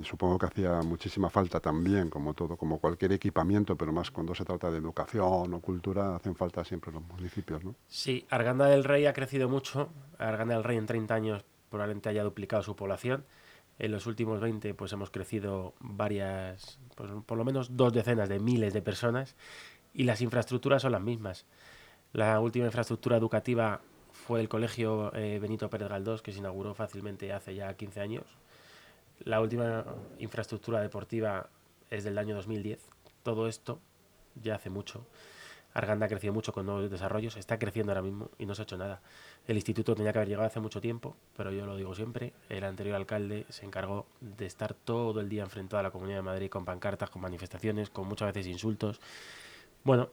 supongo 0.01 0.39
que 0.39 0.47
hacía 0.47 0.81
muchísima 0.81 1.29
falta 1.29 1.59
también, 1.59 2.09
como 2.09 2.33
todo, 2.33 2.57
como 2.57 2.79
cualquier 2.79 3.11
equipamiento, 3.11 3.75
pero 3.75 3.93
más 3.93 4.09
cuando 4.09 4.33
se 4.33 4.43
trata 4.43 4.71
de 4.71 4.79
educación 4.79 5.53
o 5.53 5.61
cultura, 5.61 6.15
hacen 6.15 6.33
falta 6.33 6.65
siempre 6.65 6.91
los 6.91 7.03
municipios, 7.03 7.63
¿no? 7.63 7.75
Sí, 7.87 8.25
Arganda 8.31 8.65
del 8.65 8.83
Rey 8.83 9.05
ha 9.05 9.13
crecido 9.13 9.47
mucho. 9.47 9.89
Arganda 10.17 10.55
del 10.55 10.63
Rey 10.63 10.77
en 10.77 10.87
30 10.87 11.13
años 11.13 11.45
probablemente 11.69 12.09
haya 12.09 12.23
duplicado 12.23 12.63
su 12.63 12.75
población. 12.75 13.25
En 13.79 13.91
los 13.91 14.05
últimos 14.07 14.41
20 14.41 14.73
pues 14.73 14.91
hemos 14.93 15.09
crecido 15.09 15.73
varias, 15.79 16.79
pues, 16.95 17.09
por 17.25 17.37
lo 17.37 17.45
menos 17.45 17.77
dos 17.77 17.93
decenas 17.93 18.29
de 18.29 18.39
miles 18.39 18.73
de 18.73 18.81
personas 18.81 19.35
y 19.93 20.03
las 20.03 20.21
infraestructuras 20.21 20.81
son 20.81 20.91
las 20.91 21.01
mismas. 21.01 21.45
La 22.11 22.39
última 22.39 22.65
infraestructura 22.65 23.17
educativa 23.17 23.81
fue 24.11 24.41
el 24.41 24.49
colegio 24.49 25.13
eh, 25.15 25.39
Benito 25.39 25.69
Pérez 25.69 25.89
Galdós 25.89 26.21
que 26.21 26.33
se 26.33 26.39
inauguró 26.39 26.73
fácilmente 26.73 27.31
hace 27.31 27.55
ya 27.55 27.73
15 27.73 28.01
años. 28.01 28.25
La 29.19 29.41
última 29.41 29.85
infraestructura 30.19 30.81
deportiva 30.81 31.49
es 31.89 32.03
del 32.03 32.17
año 32.17 32.35
2010. 32.35 32.79
Todo 33.23 33.47
esto 33.47 33.79
ya 34.35 34.55
hace 34.55 34.69
mucho. 34.69 35.05
Arganda 35.73 36.07
ha 36.07 36.09
crecido 36.09 36.33
mucho 36.33 36.51
con 36.51 36.65
nuevos 36.65 36.89
desarrollos, 36.89 37.37
está 37.37 37.59
creciendo 37.59 37.91
ahora 37.91 38.01
mismo 38.01 38.29
y 38.37 38.45
no 38.45 38.55
se 38.55 38.61
ha 38.61 38.63
hecho 38.63 38.77
nada. 38.77 39.01
El 39.47 39.55
instituto 39.55 39.95
tenía 39.95 40.11
que 40.11 40.19
haber 40.19 40.29
llegado 40.29 40.47
hace 40.47 40.59
mucho 40.59 40.81
tiempo, 40.81 41.15
pero 41.37 41.51
yo 41.51 41.65
lo 41.65 41.77
digo 41.77 41.93
siempre, 41.93 42.33
el 42.49 42.63
anterior 42.63 42.95
alcalde 42.95 43.45
se 43.49 43.65
encargó 43.65 44.07
de 44.19 44.45
estar 44.45 44.73
todo 44.73 45.19
el 45.21 45.29
día 45.29 45.43
enfrentado 45.43 45.79
a 45.79 45.83
la 45.83 45.91
Comunidad 45.91 46.17
de 46.17 46.23
Madrid 46.23 46.49
con 46.49 46.65
pancartas, 46.65 47.09
con 47.09 47.21
manifestaciones, 47.21 47.89
con 47.89 48.07
muchas 48.07 48.33
veces 48.33 48.47
insultos. 48.47 48.99
Bueno, 49.83 50.09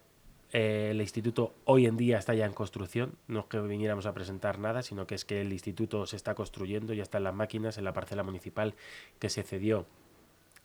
eh, 0.53 0.89
el 0.93 1.01
instituto 1.01 1.55
hoy 1.65 1.87
en 1.87 1.97
día 1.97 2.19
está 2.19 2.35
ya 2.35 2.47
en 2.47 2.53
construcción, 2.53 3.15
no 3.27 3.41
es 3.41 3.47
que 3.47 3.59
viniéramos 3.61 4.07
a 4.07 4.13
presentar 4.13 4.59
nada, 4.59 4.83
sino 4.83 5.07
que 5.07 5.15
es 5.15 5.25
que 5.25 5.41
el 5.41 5.53
instituto 5.53 6.07
se 6.07 6.17
está 6.17 6.35
construyendo, 6.35 6.93
ya 6.93 7.03
están 7.03 7.25
las 7.25 7.35
máquinas 7.35 7.79
en 7.79 7.85
la 7.85 7.93
parcela 7.93 8.23
municipal 8.23 8.75
que 9.19 9.29
se 9.29 9.43
cedió 9.43 9.87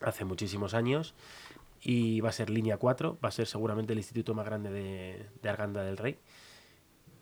hace 0.01 0.25
muchísimos 0.25 0.73
años 0.73 1.13
y 1.81 2.21
va 2.21 2.29
a 2.29 2.31
ser 2.31 2.49
línea 2.49 2.77
4, 2.77 3.17
va 3.23 3.29
a 3.29 3.31
ser 3.31 3.47
seguramente 3.47 3.93
el 3.93 3.99
instituto 3.99 4.33
más 4.35 4.45
grande 4.45 4.69
de, 4.69 5.49
Arganda 5.49 5.83
del 5.83 5.97
Rey. 5.97 6.19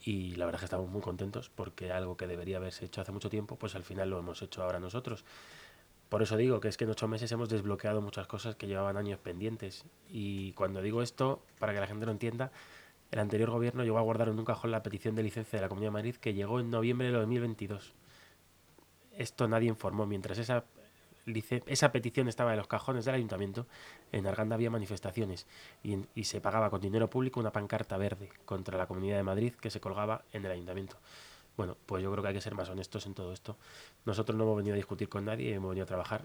Y 0.04 0.36
la 0.36 0.46
verdad 0.46 0.60
es 0.60 0.62
que 0.62 0.66
estamos 0.66 0.90
muy 0.90 1.02
contentos 1.02 1.50
porque 1.50 1.92
algo 1.92 2.18
que 2.18 2.28
debería 2.28 2.58
haberse 2.58 2.86
hecho 2.86 3.02
hace 3.02 3.12
mucho 3.12 3.30
tiempo, 3.30 3.58
pues 3.58 3.76
al 3.76 3.84
final 3.84 4.10
lo 4.10 4.20
hemos 4.20 4.42
hecho 4.42 4.64
ahora 4.64 4.80
nosotros. 4.80 5.24
Por 6.10 6.24
eso 6.24 6.38
digo 6.38 6.60
que 6.60 6.68
es 6.68 6.78
que 6.78 6.86
en 6.86 6.90
ocho 6.90 7.08
meses 7.08 7.32
hemos 7.32 7.50
desbloqueado 7.50 8.02
muchas 8.02 8.28
cosas 8.28 8.56
que 8.56 8.68
llevaban 8.68 8.98
años 8.98 9.20
pendientes. 9.20 9.86
Y 10.10 10.54
cuando 10.54 10.82
digo 10.82 11.02
esto, 11.04 11.42
para 11.60 11.74
que 11.74 11.80
la 11.80 11.88
gente 11.88 12.06
lo 12.06 12.12
entienda, 12.12 12.52
el 13.12 13.20
anterior 13.20 13.50
gobierno 13.52 13.84
llegó 13.84 13.98
a 13.98 14.02
guardar 14.02 14.30
en 14.30 14.40
un 14.40 14.46
cajón 14.46 14.72
la 14.72 14.84
petición 14.84 15.16
de 15.16 15.24
licencia 15.24 15.58
de 15.58 15.62
la 15.62 15.70
Comunidad 15.70 15.90
de 15.90 15.94
Madrid 15.94 16.16
que 16.16 16.34
llegó 16.34 16.60
en 16.60 16.70
noviembre 16.70 17.08
de 17.08 17.14
2022. 17.14 17.94
Esto 19.14 19.48
nadie 19.48 19.70
informó. 19.70 20.06
Mientras 20.06 20.38
esa 20.38 20.64
esa 21.68 21.92
petición 21.92 22.28
estaba 22.28 22.52
en 22.52 22.58
los 22.58 22.68
cajones 22.68 23.06
del 23.06 23.16
ayuntamiento, 23.16 23.66
en 24.12 24.28
Arganda 24.28 24.56
había 24.56 24.70
manifestaciones 24.70 25.48
y, 25.84 26.24
se 26.24 26.42
pagaba 26.42 26.70
con 26.70 26.82
dinero 26.82 27.10
público 27.10 27.40
una 27.40 27.52
pancarta 27.52 27.98
verde 27.98 28.30
contra 28.46 28.78
la 28.78 28.88
Comunidad 28.88 29.18
de 29.18 29.24
Madrid 29.24 29.54
que 29.54 29.70
se 29.70 29.80
colgaba 29.80 30.24
en 30.34 30.46
el 30.46 30.52
ayuntamiento. 30.52 30.98
Bueno, 31.58 31.76
pues 31.86 32.04
yo 32.04 32.12
creo 32.12 32.22
que 32.22 32.30
hay 32.30 32.36
que 32.36 32.42
ser 32.42 32.56
más 32.56 32.70
honestos 32.70 33.06
en 33.06 33.14
todo 33.14 33.34
esto. 33.34 33.58
Nosotros 34.06 34.38
no 34.38 34.44
hemos 34.44 34.58
venido 34.58 34.74
a 34.74 34.78
discutir 34.78 35.10
con 35.10 35.26
nadie, 35.26 35.54
hemos 35.54 35.70
venido 35.70 35.84
a 35.84 35.88
trabajar. 35.88 36.22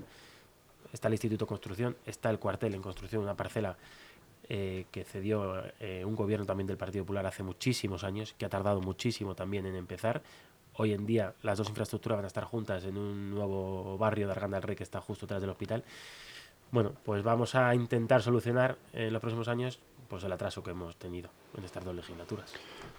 Está 0.93 1.09
el 1.09 1.15
Instituto 1.15 1.45
de 1.45 1.49
Construcción, 1.49 1.97
está 2.07 2.31
el 2.31 2.39
cuartel 2.39 2.75
en 2.75 2.83
construcción, 2.83 3.23
una 3.23 3.35
parcela 3.35 3.77
eh, 4.51 4.85
que 4.91 5.05
cedió 5.05 5.63
eh, 5.81 6.05
un 6.05 6.15
gobierno 6.15 6.45
también 6.45 6.67
del 6.67 6.77
Partido 6.77 7.03
Popular 7.05 7.27
hace 7.27 7.43
muchísimos 7.43 8.05
años, 8.05 8.35
que 8.37 8.45
ha 8.45 8.51
tardado 8.51 8.83
muchísimo 8.83 9.35
también 9.35 9.65
en 9.65 9.75
empezar. 9.75 10.23
Hoy 10.77 10.93
en 10.93 11.07
día 11.07 11.35
las 11.43 11.59
dos 11.59 11.69
infraestructuras 11.69 12.19
van 12.19 12.25
a 12.25 12.29
estar 12.29 12.45
juntas 12.45 12.85
en 12.85 12.99
un 12.99 13.31
nuevo 13.31 13.97
barrio 13.97 14.27
de 14.27 14.33
Arganda 14.33 14.57
del 14.59 14.67
Rey 14.67 14.77
que 14.77 14.83
está 14.83 15.01
justo 15.01 15.27
detrás 15.27 15.41
del 15.41 15.51
hospital. 15.51 15.85
Bueno, 16.71 16.93
pues 17.05 17.23
vamos 17.23 17.55
a 17.55 17.75
intentar 17.75 18.23
solucionar 18.23 18.77
en 18.93 19.13
los 19.13 19.21
próximos 19.21 19.47
años 19.49 19.79
pues 20.09 20.25
el 20.25 20.33
atraso 20.33 20.63
que 20.63 20.71
hemos 20.71 20.97
tenido 20.97 21.31
en 21.57 21.65
estas 21.65 21.85
dos 21.85 21.95
legislaturas. 21.95 22.53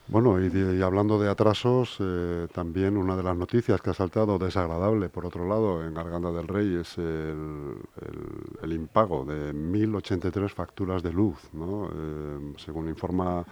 Bueno, 0.08 0.40
y, 0.40 0.82
hablando 0.82 1.20
de 1.20 1.30
atrasos, 1.30 1.98
eh, 2.00 2.48
también 2.54 2.98
una 2.98 3.16
de 3.16 3.24
las 3.24 3.36
noticias 3.36 3.82
que 3.82 3.90
ha 3.90 3.94
saltado 3.94 4.38
desagradable, 4.38 5.10
por 5.10 5.26
otro 5.26 5.48
lado, 5.48 5.84
en 5.84 5.94
Garganta 5.94 6.32
del 6.32 6.48
Rey, 6.48 6.76
es 6.76 6.98
el, 6.98 8.72
impago 8.72 9.26
de 9.26 9.54
1.083 9.54 10.50
facturas 10.50 11.04
de 11.04 11.12
luz, 11.12 11.38
¿no? 11.54 11.90
Eh, 11.94 12.54
según 12.58 12.88
informa 12.88 13.46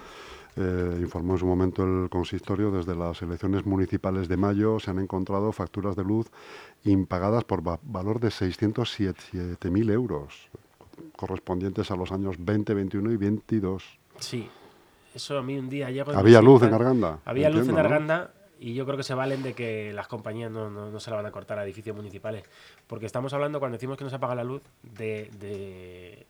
eh, 0.55 0.97
informó 0.99 1.33
en 1.33 1.39
su 1.39 1.45
momento 1.47 1.83
el 1.83 2.09
consistorio, 2.09 2.69
desde 2.69 2.95
las 2.95 3.21
elecciones 3.21 3.65
municipales 3.65 4.27
de 4.27 4.37
mayo 4.37 4.79
se 4.79 4.91
han 4.91 4.99
encontrado 4.99 5.51
facturas 5.51 5.95
de 5.95 6.03
luz 6.03 6.29
impagadas 6.83 7.43
por 7.43 7.63
valor 7.63 8.19
de 8.19 8.27
607.000 8.27 9.91
euros, 9.91 10.49
correspondientes 11.15 11.89
a 11.89 11.95
los 11.95 12.11
años 12.11 12.35
20, 12.37 12.73
21 12.73 13.11
y 13.11 13.17
22. 13.17 13.99
Sí, 14.19 14.47
eso 15.15 15.37
a 15.37 15.41
mí 15.41 15.57
un 15.57 15.69
día 15.69 15.89
llegó... 15.89 16.11
¿Había 16.11 16.41
luz 16.41 16.61
en 16.61 16.73
Arganda? 16.73 17.19
Había 17.25 17.49
luz 17.49 17.67
en 17.67 17.77
Arganda 17.77 18.31
y 18.59 18.75
yo 18.75 18.85
creo 18.85 18.97
que 18.97 19.03
se 19.03 19.15
valen 19.15 19.41
de 19.41 19.53
que 19.53 19.91
las 19.91 20.07
compañías 20.07 20.51
no, 20.51 20.69
no, 20.69 20.99
se 20.99 21.09
la 21.09 21.17
van 21.17 21.25
a 21.25 21.31
cortar 21.31 21.57
a 21.57 21.63
edificios 21.63 21.95
municipales. 21.95 22.43
Porque 22.85 23.07
estamos 23.07 23.33
hablando, 23.33 23.59
cuando 23.59 23.77
decimos 23.77 23.97
que 23.97 24.03
no 24.03 24.09
se 24.11 24.17
apaga 24.17 24.35
la 24.35 24.43
luz, 24.43 24.61
de, 24.83 25.29
de, 25.39 26.27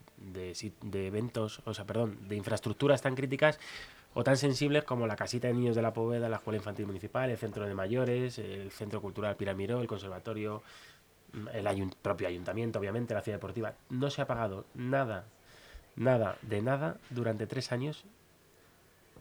de 0.82 1.08
eventos, 1.08 1.62
o 1.66 1.74
sea, 1.74 1.86
perdón, 1.86 2.18
de 2.28 2.36
infraestructuras 2.36 3.02
tan 3.02 3.16
críticas 3.16 3.60
o 4.14 4.24
tan 4.24 4.38
sensibles 4.38 4.84
como 4.84 5.08
la 5.08 5.16
casita 5.16 5.48
de 5.48 5.54
niños 5.54 5.76
de 5.76 5.82
la 5.82 5.94
Poveda, 5.94 6.30
la 6.30 6.38
escuela 6.38 6.58
infantil 6.58 6.86
municipal, 6.86 7.30
el 7.30 7.38
centro 7.38 7.66
de 7.66 7.74
mayores, 7.74 8.38
el 8.38 8.72
centro 8.72 9.02
cultural 9.02 9.36
Piramiró, 9.36 9.82
el 9.82 9.88
conservatorio, 9.88 10.62
el 11.54 11.90
propio 12.02 12.28
ayuntamiento, 12.28 12.80
obviamente, 12.80 13.14
la 13.14 13.22
ciudad 13.22 13.38
deportiva. 13.38 13.74
No 13.90 14.10
se 14.10 14.22
ha 14.22 14.28
pagado 14.28 14.66
nada, 14.76 15.26
nada, 15.96 16.38
de 16.42 16.62
nada 16.62 16.98
durante 17.10 17.48
tres 17.48 17.72
años, 17.72 18.06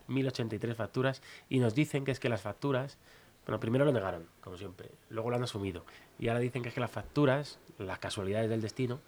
1083 0.08 0.76
facturas, 0.76 1.22
y 1.48 1.58
nos 1.58 1.74
dicen 1.74 2.04
que 2.04 2.10
es 2.10 2.20
que 2.20 2.28
las 2.28 2.42
facturas, 2.42 2.98
bueno, 3.46 3.60
primero 3.60 3.84
lo 3.84 3.92
negaron, 3.92 4.26
como 4.42 4.58
siempre, 4.58 4.90
luego 5.08 5.30
lo 5.30 5.36
han 5.36 5.42
asumido, 5.42 5.84
y 6.18 6.28
ahora 6.28 6.40
dicen 6.40 6.62
que 6.62 6.68
es 6.68 6.74
que 6.74 6.80
las 6.80 6.90
facturas, 6.90 7.58
las 7.78 7.98
casualidades 7.98 8.50
del 8.50 8.60
destino, 8.60 9.00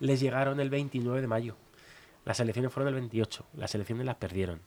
les 0.00 0.20
llegaron 0.20 0.60
el 0.60 0.68
29 0.68 1.20
de 1.22 1.26
mayo. 1.26 1.56
Las 2.26 2.40
elecciones 2.40 2.70
fueron 2.72 2.88
el 2.88 2.94
28, 2.94 3.46
las 3.54 3.74
elecciones 3.74 4.04
las 4.04 4.16
perdieron. 4.16 4.60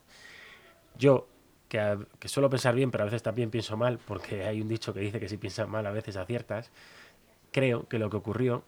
Yo, 0.97 1.27
que, 1.67 2.27
suelo 2.27 2.49
pensar 2.49 2.75
bien, 2.75 2.91
pero 2.91 3.03
a 3.03 3.05
veces 3.05 3.23
también 3.23 3.49
pienso 3.49 3.77
mal, 3.77 3.99
porque 4.05 4.45
hay 4.45 4.61
un 4.61 4.67
dicho 4.67 4.93
que 4.93 4.99
dice 4.99 5.19
que 5.19 5.27
si 5.27 5.37
piensas 5.37 5.67
mal 5.67 5.85
a 5.85 5.91
veces 5.91 6.15
aciertas, 6.17 6.71
creo 7.51 7.87
que 7.87 7.99
lo 7.99 8.09
que 8.09 8.17
ocurrió 8.17 8.63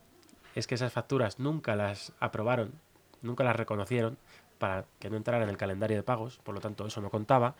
es 0.55 0.67
que 0.67 0.75
esas 0.75 0.91
facturas 0.91 1.39
nunca 1.39 1.75
las 1.75 2.13
aprobaron, 2.19 2.73
nunca 3.21 3.43
las 3.43 3.55
reconocieron 3.55 4.17
para 4.57 4.85
que 4.99 5.09
no 5.09 5.17
entraran 5.17 5.43
en 5.43 5.49
el 5.49 5.57
calendario 5.57 5.97
de 5.97 6.03
pagos, 6.03 6.39
por 6.43 6.55
lo 6.55 6.61
tanto 6.61 6.87
eso 6.87 7.01
no 7.01 7.09
contaba. 7.09 7.55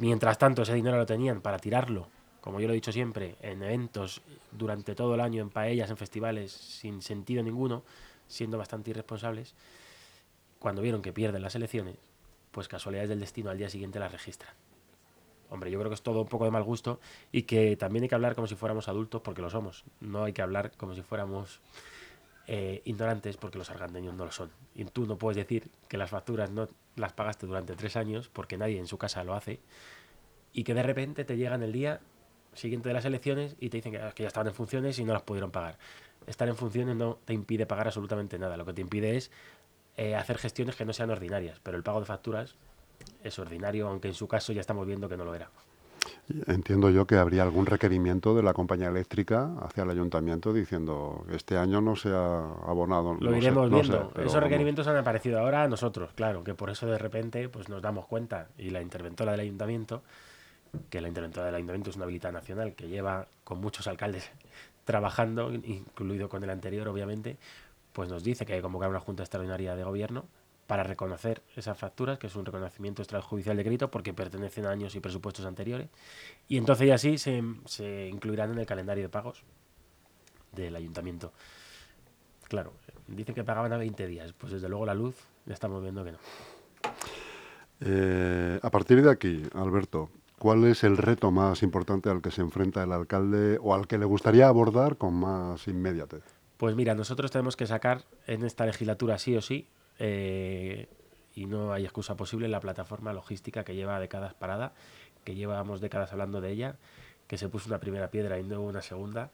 Mientras 0.00 0.38
tanto 0.38 0.62
ese 0.62 0.74
dinero 0.74 0.96
lo 0.96 1.06
tenían 1.06 1.40
para 1.42 1.58
tirarlo, 1.58 2.08
como 2.40 2.60
yo 2.60 2.66
lo 2.66 2.72
he 2.72 2.74
dicho 2.74 2.92
siempre, 2.92 3.36
en 3.42 3.62
eventos 3.62 4.22
durante 4.50 4.94
todo 4.94 5.14
el 5.14 5.20
año, 5.20 5.42
en 5.42 5.50
paellas, 5.50 5.90
en 5.90 5.96
festivales, 5.96 6.50
sin 6.50 7.02
sentido 7.02 7.42
ninguno, 7.42 7.84
siendo 8.26 8.58
bastante 8.58 8.90
irresponsables. 8.90 9.54
Cuando 10.58 10.82
vieron 10.82 11.02
que 11.02 11.12
pierden 11.12 11.42
las 11.42 11.54
elecciones, 11.54 11.96
pues 12.52 12.68
casualidades 12.68 13.08
del 13.08 13.20
destino 13.20 13.50
al 13.50 13.58
día 13.58 13.68
siguiente 13.68 13.98
las 13.98 14.12
registran. 14.12 14.54
Hombre, 15.50 15.70
yo 15.70 15.78
creo 15.78 15.90
que 15.90 15.94
es 15.94 16.02
todo 16.02 16.22
un 16.22 16.28
poco 16.28 16.46
de 16.46 16.50
mal 16.50 16.62
gusto 16.62 16.98
y 17.30 17.42
que 17.42 17.76
también 17.76 18.04
hay 18.04 18.08
que 18.08 18.14
hablar 18.14 18.34
como 18.34 18.46
si 18.46 18.54
fuéramos 18.54 18.88
adultos 18.88 19.20
porque 19.20 19.42
lo 19.42 19.50
somos. 19.50 19.84
No 20.00 20.24
hay 20.24 20.32
que 20.32 20.40
hablar 20.40 20.72
como 20.76 20.94
si 20.94 21.02
fuéramos 21.02 21.60
eh, 22.46 22.80
ignorantes 22.84 23.36
porque 23.36 23.58
los 23.58 23.70
argandeños 23.70 24.14
no 24.14 24.24
lo 24.24 24.32
son. 24.32 24.50
Y 24.74 24.84
tú 24.86 25.06
no 25.06 25.18
puedes 25.18 25.36
decir 25.36 25.70
que 25.88 25.98
las 25.98 26.10
facturas 26.10 26.50
no 26.50 26.68
las 26.96 27.12
pagaste 27.12 27.46
durante 27.46 27.74
tres 27.74 27.96
años 27.96 28.30
porque 28.32 28.56
nadie 28.56 28.78
en 28.78 28.86
su 28.86 28.96
casa 28.96 29.24
lo 29.24 29.34
hace 29.34 29.60
y 30.52 30.64
que 30.64 30.74
de 30.74 30.82
repente 30.82 31.24
te 31.24 31.36
llegan 31.36 31.62
el 31.62 31.72
día 31.72 32.00
siguiente 32.54 32.88
de 32.88 32.94
las 32.94 33.04
elecciones 33.04 33.56
y 33.60 33.70
te 33.70 33.78
dicen 33.78 33.92
que, 33.92 34.22
ya 34.22 34.28
estaban 34.28 34.48
en 34.48 34.54
funciones 34.54 34.98
y 34.98 35.04
no 35.04 35.12
las 35.12 35.22
pudieron 35.22 35.50
pagar. 35.50 35.78
Estar 36.26 36.48
en 36.48 36.56
funciones 36.56 36.96
no 36.96 37.18
te 37.24 37.32
impide 37.32 37.66
pagar 37.66 37.86
absolutamente 37.86 38.38
nada. 38.38 38.56
Lo 38.56 38.64
que 38.64 38.72
te 38.72 38.80
impide 38.80 39.16
es 39.16 39.30
eh, 40.02 40.16
hacer 40.16 40.36
gestiones 40.36 40.74
que 40.74 40.84
no 40.84 40.92
sean 40.92 41.10
ordinarias, 41.10 41.60
pero 41.62 41.76
el 41.76 41.84
pago 41.84 42.00
de 42.00 42.06
facturas 42.06 42.56
es 43.22 43.38
ordinario, 43.38 43.86
aunque 43.86 44.08
en 44.08 44.14
su 44.14 44.26
caso 44.26 44.52
ya 44.52 44.60
estamos 44.60 44.84
viendo 44.84 45.08
que 45.08 45.16
no 45.16 45.24
lo 45.24 45.32
era. 45.32 45.48
Entiendo 46.48 46.90
yo 46.90 47.06
que 47.06 47.14
habría 47.14 47.44
algún 47.44 47.66
requerimiento 47.66 48.34
de 48.34 48.42
la 48.42 48.52
compañía 48.52 48.88
eléctrica 48.88 49.52
hacia 49.60 49.84
el 49.84 49.90
ayuntamiento 49.90 50.52
diciendo 50.52 51.24
que 51.28 51.36
este 51.36 51.56
año 51.56 51.80
no 51.80 51.94
se 51.94 52.08
ha 52.08 52.38
abonado. 52.66 53.16
Lo 53.20 53.36
iremos 53.36 53.70
viendo. 53.70 54.12
Esos 54.16 54.42
requerimientos 54.42 54.88
han 54.88 54.96
aparecido 54.96 55.38
ahora 55.38 55.62
a 55.62 55.68
nosotros, 55.68 56.10
claro, 56.14 56.42
que 56.42 56.54
por 56.54 56.70
eso 56.70 56.86
de 56.86 56.98
repente 56.98 57.48
pues 57.48 57.68
nos 57.68 57.80
damos 57.80 58.06
cuenta 58.06 58.48
y 58.58 58.70
la 58.70 58.82
interventora 58.82 59.30
del 59.30 59.40
ayuntamiento, 59.42 60.02
que 60.90 61.00
la 61.00 61.06
interventora 61.06 61.46
del 61.46 61.54
ayuntamiento 61.54 61.90
es 61.90 61.96
una 61.96 62.06
habilidad 62.06 62.32
nacional 62.32 62.74
que 62.74 62.88
lleva 62.88 63.28
con 63.44 63.60
muchos 63.60 63.86
alcaldes 63.86 64.32
trabajando, 64.84 65.52
incluido 65.52 66.28
con 66.28 66.42
el 66.42 66.50
anterior 66.50 66.88
obviamente, 66.88 67.36
pues 67.92 68.08
nos 68.08 68.24
dice 68.24 68.46
que 68.46 68.54
hay 68.54 68.58
que 68.58 68.62
convocar 68.62 68.88
una 68.88 69.00
junta 69.00 69.22
extraordinaria 69.22 69.76
de 69.76 69.84
gobierno 69.84 70.26
para 70.66 70.84
reconocer 70.84 71.42
esas 71.56 71.76
facturas, 71.76 72.18
que 72.18 72.28
es 72.28 72.36
un 72.36 72.46
reconocimiento 72.46 73.02
extrajudicial 73.02 73.56
de 73.56 73.62
crédito 73.62 73.90
porque 73.90 74.14
pertenecen 74.14 74.66
a 74.66 74.70
años 74.70 74.94
y 74.94 75.00
presupuestos 75.00 75.44
anteriores, 75.44 75.88
y 76.48 76.56
entonces 76.56 76.88
ya 76.88 76.98
sí 76.98 77.18
se, 77.18 77.42
se 77.66 78.08
incluirán 78.08 78.52
en 78.52 78.58
el 78.58 78.66
calendario 78.66 79.04
de 79.04 79.08
pagos 79.08 79.42
del 80.52 80.74
ayuntamiento. 80.76 81.32
Claro, 82.48 82.72
dicen 83.06 83.34
que 83.34 83.44
pagaban 83.44 83.72
a 83.72 83.76
20 83.76 84.06
días, 84.06 84.32
pues 84.32 84.52
desde 84.52 84.68
luego 84.68 84.86
la 84.86 84.94
luz 84.94 85.16
ya 85.46 85.54
estamos 85.54 85.82
viendo 85.82 86.04
que 86.04 86.12
no. 86.12 86.18
Eh, 87.80 88.60
a 88.62 88.70
partir 88.70 89.02
de 89.02 89.10
aquí, 89.10 89.42
Alberto, 89.54 90.10
¿cuál 90.38 90.64
es 90.64 90.84
el 90.84 90.96
reto 90.96 91.30
más 91.30 91.62
importante 91.62 92.10
al 92.10 92.22
que 92.22 92.30
se 92.30 92.40
enfrenta 92.40 92.82
el 92.82 92.92
alcalde 92.92 93.58
o 93.60 93.74
al 93.74 93.86
que 93.86 93.98
le 93.98 94.04
gustaría 94.04 94.48
abordar 94.48 94.96
con 94.96 95.14
más 95.14 95.66
inmediatez? 95.66 96.41
Pues 96.62 96.76
mira, 96.76 96.94
nosotros 96.94 97.32
tenemos 97.32 97.56
que 97.56 97.66
sacar 97.66 98.04
en 98.28 98.44
esta 98.44 98.64
legislatura 98.64 99.18
sí 99.18 99.36
o 99.36 99.42
sí, 99.42 99.66
eh, 99.98 100.86
y 101.34 101.46
no 101.46 101.72
hay 101.72 101.82
excusa 101.82 102.16
posible, 102.16 102.46
la 102.46 102.60
plataforma 102.60 103.12
logística 103.12 103.64
que 103.64 103.74
lleva 103.74 103.98
décadas 103.98 104.34
parada, 104.34 104.72
que 105.24 105.34
llevamos 105.34 105.80
décadas 105.80 106.12
hablando 106.12 106.40
de 106.40 106.52
ella, 106.52 106.76
que 107.26 107.36
se 107.36 107.48
puso 107.48 107.68
una 107.68 107.80
primera 107.80 108.12
piedra 108.12 108.38
y 108.38 108.44
no 108.44 108.62
una 108.62 108.80
segunda. 108.80 109.32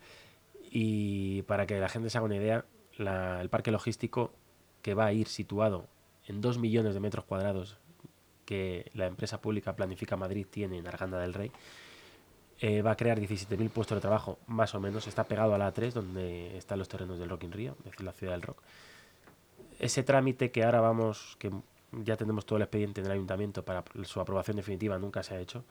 Y 0.70 1.42
para 1.42 1.66
que 1.66 1.78
la 1.78 1.90
gente 1.90 2.08
se 2.08 2.16
haga 2.16 2.24
una 2.24 2.36
idea, 2.36 2.64
el 2.96 3.50
parque 3.50 3.72
logístico 3.72 4.32
que 4.80 4.94
va 4.94 5.04
a 5.04 5.12
ir 5.12 5.28
situado 5.28 5.86
en 6.28 6.40
dos 6.40 6.56
millones 6.56 6.94
de 6.94 7.00
metros 7.00 7.26
cuadrados 7.26 7.76
que 8.46 8.90
la 8.94 9.04
empresa 9.04 9.42
pública 9.42 9.76
Planifica 9.76 10.16
Madrid 10.16 10.46
tiene 10.48 10.78
en 10.78 10.88
Arganda 10.88 11.18
del 11.18 11.34
Rey, 11.34 11.52
eh, 12.60 12.82
va 12.82 12.92
a 12.92 12.96
crear 12.96 13.20
17.000 13.20 13.70
puestos 13.70 13.96
de 13.96 14.00
trabajo, 14.00 14.38
más 14.48 14.74
o 14.74 14.80
menos. 14.80 15.06
Está 15.06 15.24
pegado 15.24 15.54
a 15.54 15.58
la 15.58 15.72
A3, 15.72 15.92
donde 15.92 16.56
están 16.56 16.78
los 16.78 16.88
terrenos 16.88 17.18
del 17.18 17.28
Rock 17.28 17.44
in 17.44 17.52
Rio, 17.52 17.76
es 17.80 17.84
decir, 17.84 18.02
la 18.02 18.12
ciudad 18.12 18.32
del 18.32 18.42
rock. 18.42 18.60
Ese 19.78 20.02
trámite 20.02 20.50
que 20.50 20.64
ahora 20.64 20.80
vamos, 20.80 21.36
que 21.38 21.52
ya 21.92 22.16
tenemos 22.16 22.46
todo 22.46 22.56
el 22.56 22.62
expediente 22.62 23.00
en 23.00 23.06
el 23.06 23.12
ayuntamiento 23.12 23.64
para 23.64 23.84
su 24.02 24.20
aprobación 24.20 24.56
definitiva, 24.56 24.98
nunca 24.98 25.22
se 25.22 25.36
ha 25.36 25.40
hecho. 25.40 25.64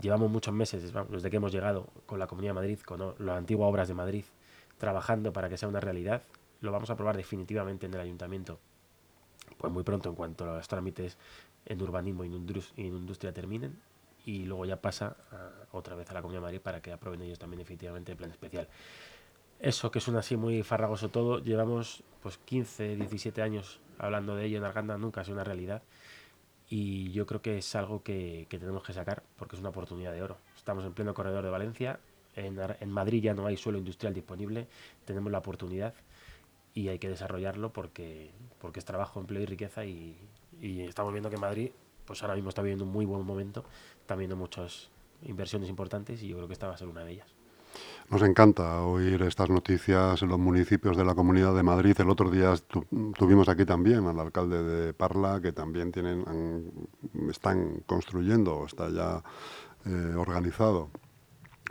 Llevamos 0.00 0.30
muchos 0.30 0.54
meses, 0.54 0.92
desde 1.10 1.30
que 1.30 1.36
hemos 1.36 1.50
llegado 1.50 1.88
con 2.06 2.20
la 2.20 2.28
Comunidad 2.28 2.50
de 2.50 2.54
Madrid, 2.54 2.78
con 2.80 3.14
las 3.18 3.36
antiguas 3.36 3.68
obras 3.68 3.88
de 3.88 3.94
Madrid, 3.94 4.24
trabajando 4.78 5.32
para 5.32 5.48
que 5.48 5.56
sea 5.56 5.68
una 5.68 5.80
realidad. 5.80 6.22
Lo 6.60 6.70
vamos 6.70 6.90
a 6.90 6.92
aprobar 6.92 7.16
definitivamente 7.16 7.86
en 7.86 7.94
el 7.94 8.00
ayuntamiento, 8.00 8.60
pues 9.58 9.72
muy 9.72 9.82
pronto, 9.82 10.10
en 10.10 10.14
cuanto 10.14 10.46
los 10.46 10.68
trámites 10.68 11.16
en 11.64 11.82
urbanismo 11.82 12.24
y 12.24 12.28
en 12.28 12.94
industria 12.94 13.32
terminen 13.32 13.76
y 14.26 14.44
luego 14.44 14.66
ya 14.66 14.76
pasa 14.82 15.16
otra 15.70 15.94
vez 15.94 16.10
a 16.10 16.14
la 16.14 16.20
Comunidad 16.20 16.40
de 16.40 16.46
Madrid 16.46 16.60
para 16.60 16.82
que 16.82 16.92
aprueben 16.92 17.22
ellos 17.22 17.38
también 17.38 17.60
definitivamente 17.60 18.10
el 18.12 18.18
plan 18.18 18.30
especial. 18.30 18.68
Eso 19.60 19.90
que 19.90 20.00
suena 20.00 20.20
así 20.20 20.36
muy 20.36 20.62
farragoso 20.64 21.08
todo, 21.08 21.38
llevamos 21.38 22.02
pues 22.22 22.36
15, 22.36 22.96
17 22.96 23.40
años 23.40 23.80
hablando 23.98 24.34
de 24.34 24.44
ello 24.44 24.58
en 24.58 24.64
Arganda, 24.64 24.98
nunca 24.98 25.20
ha 25.20 25.24
sido 25.24 25.36
una 25.36 25.44
realidad 25.44 25.82
y 26.68 27.12
yo 27.12 27.24
creo 27.24 27.40
que 27.40 27.58
es 27.58 27.74
algo 27.76 28.02
que, 28.02 28.48
tenemos 28.50 28.82
que 28.82 28.92
sacar 28.92 29.22
porque 29.38 29.54
es 29.54 29.60
una 29.60 29.70
oportunidad 29.70 30.12
de 30.12 30.22
oro. 30.22 30.36
Estamos 30.56 30.84
en 30.84 30.92
pleno 30.92 31.14
corredor 31.14 31.44
de 31.44 31.50
Valencia, 31.50 32.00
en, 32.34 32.58
en 32.58 32.90
Madrid 32.90 33.22
ya 33.22 33.32
no 33.32 33.46
hay 33.46 33.56
suelo 33.56 33.78
industrial 33.78 34.12
disponible, 34.12 34.66
tenemos 35.04 35.30
la 35.30 35.38
oportunidad 35.38 35.94
y 36.74 36.88
hay 36.88 36.98
que 36.98 37.08
desarrollarlo 37.08 37.72
porque, 37.72 38.32
porque 38.60 38.80
es 38.80 38.84
trabajo, 38.84 39.20
empleo 39.20 39.42
y 39.42 39.46
riqueza 39.46 39.84
y, 39.84 40.18
y 40.60 40.80
estamos 40.80 41.12
viendo 41.12 41.30
que 41.30 41.36
Madrid 41.36 41.70
pues 42.06 42.22
ahora 42.22 42.34
mismo 42.34 42.48
está 42.48 42.62
viviendo 42.62 42.84
un 42.84 42.92
muy 42.92 43.04
buen 43.04 43.24
momento, 43.26 43.64
está 44.06 44.14
viendo 44.14 44.36
muchas 44.36 44.88
inversiones 45.24 45.68
importantes 45.68 46.22
y 46.22 46.28
yo 46.28 46.36
creo 46.36 46.46
que 46.46 46.52
esta 46.52 46.68
va 46.68 46.74
a 46.74 46.76
ser 46.76 46.86
una 46.86 47.02
de 47.02 47.14
ellas. 47.14 47.26
Nos 48.08 48.22
encanta 48.22 48.82
oír 48.82 49.20
estas 49.22 49.50
noticias 49.50 50.22
en 50.22 50.28
los 50.28 50.38
municipios 50.38 50.96
de 50.96 51.04
la 51.04 51.16
Comunidad 51.16 51.56
de 51.56 51.64
Madrid. 51.64 51.96
El 51.98 52.08
otro 52.08 52.30
día 52.30 52.54
tuvimos 53.18 53.48
aquí 53.48 53.64
también 53.64 54.06
al 54.06 54.20
alcalde 54.20 54.62
de 54.62 54.94
Parla, 54.94 55.40
que 55.42 55.50
también 55.50 55.90
tienen, 55.90 56.24
están 57.28 57.82
construyendo, 57.84 58.64
está 58.64 58.88
ya 58.90 59.24
eh, 59.84 60.14
organizado 60.16 60.90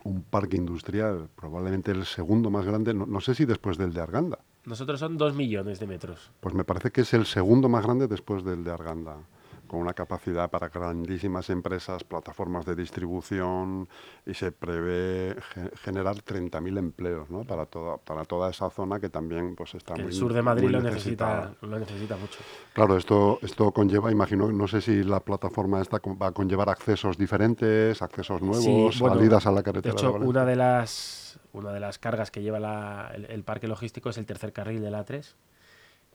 un 0.03 0.21
parque 0.21 0.57
industrial, 0.57 1.29
probablemente 1.37 1.91
el 1.91 2.05
segundo 2.05 2.51
más 2.51 2.65
grande, 2.65 2.93
no, 2.93 3.21
sé 3.21 3.33
si 3.33 3.45
después 3.45 3.77
del 3.77 3.93
de 3.93 4.01
Arganda, 4.01 4.39
Nosotros 4.65 4.99
son 4.99 5.17
dos 5.17 5.33
millones 5.33 5.79
de 5.79 5.87
metros. 5.87 6.31
Pues 6.41 6.53
me 6.53 6.65
parece 6.65 6.91
que 6.91 7.01
es 7.01 7.13
el 7.13 7.25
segundo 7.25 7.69
más 7.69 7.85
grande 7.85 8.07
después 8.07 8.43
del 8.43 8.65
de 8.65 8.71
Arganda 8.71 9.19
con 9.67 9.79
una 9.79 9.93
capacidad 9.93 10.49
para 10.49 10.69
grandísimas 10.69 11.49
empresas, 11.49 12.03
plataformas 12.03 12.65
de 12.65 12.75
distribución 12.75 13.87
y 14.25 14.33
se 14.33 14.51
prevé 14.51 15.35
generar 15.81 16.15
30.000 16.15 16.77
empleos 16.77 17.29
¿no? 17.29 17.43
para, 17.43 17.65
toda, 17.65 17.97
para 17.97 18.25
toda 18.25 18.49
esa 18.49 18.69
zona 18.69 18.99
que 18.99 19.09
también 19.09 19.55
pues, 19.55 19.75
está 19.75 19.95
El 19.95 20.13
sur 20.13 20.33
de 20.33 20.41
Madrid 20.41 20.69
lo 20.69 20.81
necesita, 20.81 21.53
lo 21.61 21.79
necesita 21.79 22.17
mucho. 22.17 22.39
Claro, 22.73 22.97
esto, 22.97 23.39
esto 23.41 23.71
conlleva, 23.71 24.11
imagino, 24.11 24.51
no 24.51 24.67
sé 24.67 24.81
si 24.81 25.03
la 25.03 25.19
plataforma 25.19 25.81
esta 25.81 25.99
va 26.21 26.27
a 26.27 26.31
conllevar 26.31 26.69
accesos 26.69 27.17
diferentes, 27.17 28.01
accesos 28.01 28.41
nuevos, 28.41 28.97
salidas 28.97 29.45
a 29.45 29.51
la 29.51 29.63
carretera. 29.63 29.93
De 29.93 29.99
hecho, 29.99 30.13
una 30.13 30.45
de 30.45 30.55
las 30.55 31.39
una 31.53 31.71
de 31.71 31.79
las 31.79 31.99
cargas 31.99 32.31
que 32.31 32.41
lleva 32.41 33.11
el, 33.13 33.25
el, 33.25 33.43
parque 33.43 33.67
logístico 33.67 34.09
es 34.09 34.17
el 34.17 34.25
tercer 34.25 34.51
carril 34.51 34.81
de 34.81 34.91
la 34.91 35.05
A3 35.05 35.35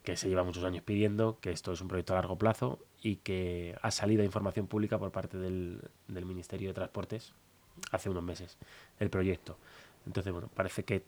que 0.03 0.17
se 0.17 0.29
lleva 0.29 0.43
muchos 0.43 0.65
años 0.65 0.83
pidiendo, 0.83 1.39
que 1.41 1.51
esto 1.51 1.73
es 1.73 1.81
un 1.81 1.89
proyecto 1.89 2.15
a 2.15 2.17
largo 2.17 2.37
plazo 2.37 2.79
y 3.03 3.17
que 3.17 3.77
ha 3.83 3.91
salido 3.91 4.25
información 4.25 4.67
pública 4.67 4.99
por 4.99 5.11
parte 5.11 5.39
del, 5.39 5.81
del 6.09 6.25
Ministerio 6.25 6.69
de 6.69 6.75
Transportes 6.75 7.33
hace 7.93 8.11
unos 8.11 8.23
meses, 8.23 8.59
el 8.99 9.11
proyecto. 9.11 9.57
Entonces, 10.07 10.33
bueno, 10.33 10.49
parece 10.55 10.85
que 10.85 11.03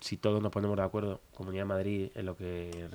si 0.00 0.16
todos 0.16 0.42
nos 0.42 0.52
ponemos 0.52 0.76
de 0.76 0.82
acuerdo, 0.82 1.20
Comunidad 1.34 1.62
de 1.62 1.68
Madrid, 1.68 2.10
en 2.14 2.26
lo 2.26 2.36
que 2.36 2.88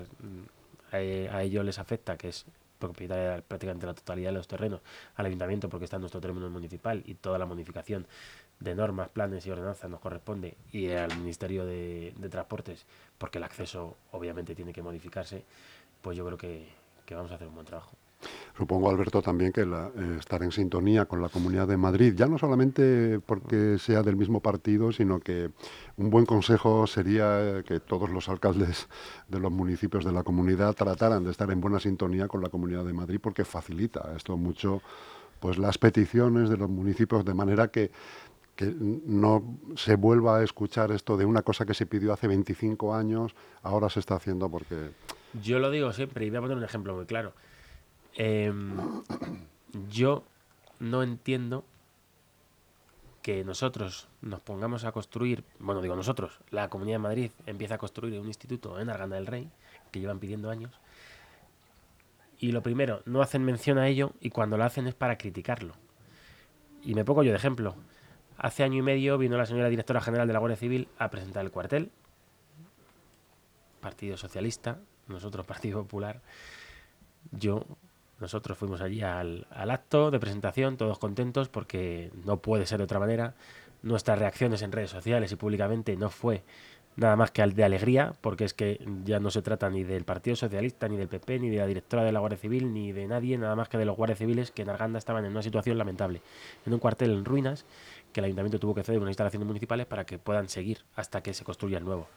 a, 0.92 1.44
ellos 1.44 1.66
les 1.66 1.80
afecta, 1.80 2.18
que 2.18 2.30
es 2.30 2.46
propietaria 2.80 3.42
prácticamente 3.48 3.86
la 3.86 3.94
totalidad 3.94 4.30
de 4.30 4.38
los 4.38 4.48
terrenos, 4.48 4.82
al 5.16 5.26
ayuntamiento 5.26 5.70
porque 5.70 5.86
está 5.86 5.98
en 5.98 6.02
nuestro 6.02 6.22
término 6.22 6.50
municipal 6.50 7.02
y 7.06 7.16
toda 7.16 7.38
la 7.38 7.46
modificación 7.46 8.08
de 8.64 8.76
normas, 8.76 9.10
planes 9.10 9.46
y 9.46 9.52
ordenanzas 9.52 9.90
nos 9.90 10.00
corresponde 10.00 10.56
y 10.72 10.90
al 10.92 11.16
Ministerio 11.18 11.66
de, 11.66 12.14
Transportes, 12.32 12.86
porque 13.18 13.38
el 13.38 13.44
acceso 13.44 13.98
obviamente 14.12 14.56
tiene 14.56 14.74
que 14.74 14.82
modificarse, 14.82 15.44
pues 16.02 16.18
yo 16.18 16.26
creo 16.26 16.38
que, 16.38 16.68
vamos 17.12 17.32
a 17.32 17.36
hacer 17.36 17.48
un 17.48 17.56
buen 17.56 17.68
trabajo. 17.68 17.92
Supongo, 18.58 18.90
Alberto, 18.90 19.22
también 19.22 19.52
que 19.52 19.62
eh, 19.62 20.18
estar 20.18 20.42
en 20.42 20.52
sintonía 20.52 21.06
con 21.06 21.22
la 21.22 21.28
Comunidad 21.28 21.68
de 21.68 21.76
Madrid, 21.76 22.14
ya 22.16 22.26
no 22.26 22.38
solamente 22.38 23.20
porque 23.20 23.78
sea 23.78 24.02
del 24.02 24.16
mismo 24.16 24.40
partido, 24.40 24.94
sino 24.94 25.20
que 25.20 25.52
un 25.98 26.10
buen 26.10 26.26
consejo 26.26 26.88
sería 26.88 27.64
que 27.64 27.82
todos 27.82 28.10
los 28.10 28.30
alcaldes 28.30 28.88
de 29.28 29.40
los 29.40 29.52
municipios 29.52 30.06
de 30.06 30.14
la 30.14 30.24
comunidad 30.24 30.74
trataran 30.74 31.26
de 31.26 31.32
estar 31.32 31.52
en 31.52 31.60
buena 31.60 31.82
sintonía 31.82 32.30
con 32.30 32.42
la 32.42 32.50
Comunidad 32.50 32.86
de 32.86 32.94
Madrid, 32.94 33.20
porque 33.22 33.44
facilita 33.44 34.14
esto 34.16 34.38
mucho 34.38 34.82
pues 35.42 35.58
las 35.58 35.78
peticiones 35.78 36.50
de 36.50 36.56
los 36.56 36.70
municipios, 36.70 37.26
de 37.26 37.34
manera 37.34 37.68
que 37.68 37.92
que 38.56 38.74
no 38.78 39.58
se 39.76 39.96
vuelva 39.96 40.38
a 40.38 40.44
escuchar 40.44 40.92
esto 40.92 41.18
de 41.18 41.26
una 41.26 41.42
cosa 41.42 41.66
que 41.66 41.74
se 41.74 41.86
pidió 41.86 42.14
hace 42.14 42.28
25 42.28 42.94
años, 42.94 43.36
ahora 43.64 43.90
se 43.90 44.00
está 44.00 44.16
haciendo 44.16 44.50
porque... 44.50 44.92
Yo 45.42 45.60
lo 45.60 45.72
digo 45.72 45.92
siempre 45.94 46.26
y 46.26 46.30
voy 46.30 46.38
a 46.38 46.42
poner 46.42 46.58
un 46.58 46.64
ejemplo 46.64 46.96
muy 46.96 47.06
claro. 47.06 47.34
Em, 48.16 48.78
yo 49.90 50.24
no 50.80 51.02
entiendo 51.02 51.66
que 53.24 53.44
nosotros 53.44 54.10
nos 54.22 54.42
pongamos 54.42 54.84
a 54.84 54.92
construir, 54.92 55.44
bueno, 55.60 55.82
digo 55.82 55.96
nosotros, 55.96 56.40
la 56.52 56.70
Comunidad 56.70 56.96
de 56.96 57.04
Madrid 57.04 57.32
empieza 57.46 57.76
a 57.76 57.78
construir 57.78 58.20
un 58.20 58.28
instituto 58.28 58.80
en 58.80 58.90
Arganda 58.90 59.16
del 59.16 59.28
Rey, 59.28 59.50
que 59.92 60.00
llevan 60.00 60.20
pidiendo 60.20 60.50
años, 60.50 60.78
y 62.44 62.52
lo 62.52 62.62
primero, 62.62 63.02
no 63.06 63.22
hacen 63.22 63.46
mención 63.46 63.78
a 63.78 63.88
ello 63.88 64.12
y 64.20 64.30
cuando 64.30 64.58
lo 64.58 64.66
hacen 64.66 64.86
es 64.86 64.94
para 64.94 65.18
criticarlo. 65.18 65.76
Y 66.84 66.94
me 66.94 67.06
pongo 67.06 67.24
yo 67.24 67.32
de 67.32 67.38
ejemplo. 67.38 67.74
Hace 68.38 68.64
año 68.64 68.80
y 68.80 68.82
medio 68.82 69.18
vino 69.18 69.38
la 69.38 69.46
señora 69.46 69.70
directora 69.70 70.02
general 70.02 70.28
de 70.28 70.34
la 70.34 70.40
Guardia 70.40 70.58
Civil 70.58 70.88
a 70.98 71.10
presentar 71.10 71.46
el 71.46 71.52
cuartel. 71.52 71.92
Partido 73.80 74.18
Socialista, 74.18 74.80
nosotros 75.08 75.46
Partido 75.46 75.82
Popular. 75.82 76.22
Yo, 77.32 77.66
nosotros 78.20 78.58
fuimos 78.58 78.82
allí 78.82 79.02
al, 79.02 79.46
acto 79.52 80.12
de 80.12 80.20
presentación, 80.20 80.78
todos 80.78 81.00
contentos 81.00 81.50
porque 81.50 82.12
no 82.26 82.38
puede 82.38 82.66
ser 82.66 82.80
de 82.80 82.86
otra 82.86 83.00
manera. 83.00 83.36
Nuestras 83.82 84.18
reacciones 84.18 84.62
en 84.62 84.72
redes 84.72 84.92
sociales 84.92 85.32
y 85.32 85.36
públicamente 85.36 85.96
no 85.98 86.10
fue 86.10 86.44
nada 86.96 87.16
más 87.16 87.32
que 87.32 87.46
de 87.46 87.64
alegría, 87.64 88.14
porque 88.22 88.46
es 88.46 88.54
que 88.54 88.80
ya 89.04 89.20
no 89.20 89.32
se 89.32 89.42
trata 89.42 89.70
ni 89.70 89.84
del 89.84 90.06
Partido 90.06 90.36
Socialista, 90.36 90.88
ni 90.88 90.96
del 90.96 91.08
PP, 91.08 91.40
ni 91.40 91.50
de 91.50 91.58
la 91.58 91.66
directora 91.66 92.04
de 92.04 92.12
la 92.12 92.20
Guardia 92.20 92.38
Civil, 92.38 92.72
ni 92.74 92.92
de 92.92 93.08
nadie, 93.08 93.38
nada 93.38 93.56
más 93.56 93.68
que 93.68 93.78
de 93.78 93.86
los 93.86 93.98
guardias 93.98 94.20
civiles 94.20 94.52
que 94.52 94.62
en 94.62 94.70
Arganda 94.70 95.00
estaban 95.00 95.26
en 95.26 95.32
una 95.32 95.42
situación 95.42 95.78
lamentable, 95.78 96.22
en 96.66 96.74
un 96.74 96.80
cuartel 96.80 97.12
en 97.12 97.26
ruinas, 97.26 97.66
que 98.14 98.22
el 98.22 98.26
ayuntamiento 98.26 98.60
tuvo 98.60 98.74
que 98.74 98.84
ceder 98.84 99.00
unas 99.00 99.12
instalaciones 99.12 99.46
municipales 99.48 99.86
para 99.86 100.06
que 100.06 100.18
puedan 100.20 100.48
seguir 100.48 100.86
hasta 100.96 101.22
que 101.22 101.34
se 101.34 101.44
construya 101.44 101.80
el 101.80 101.84
nuevo. 101.84 102.08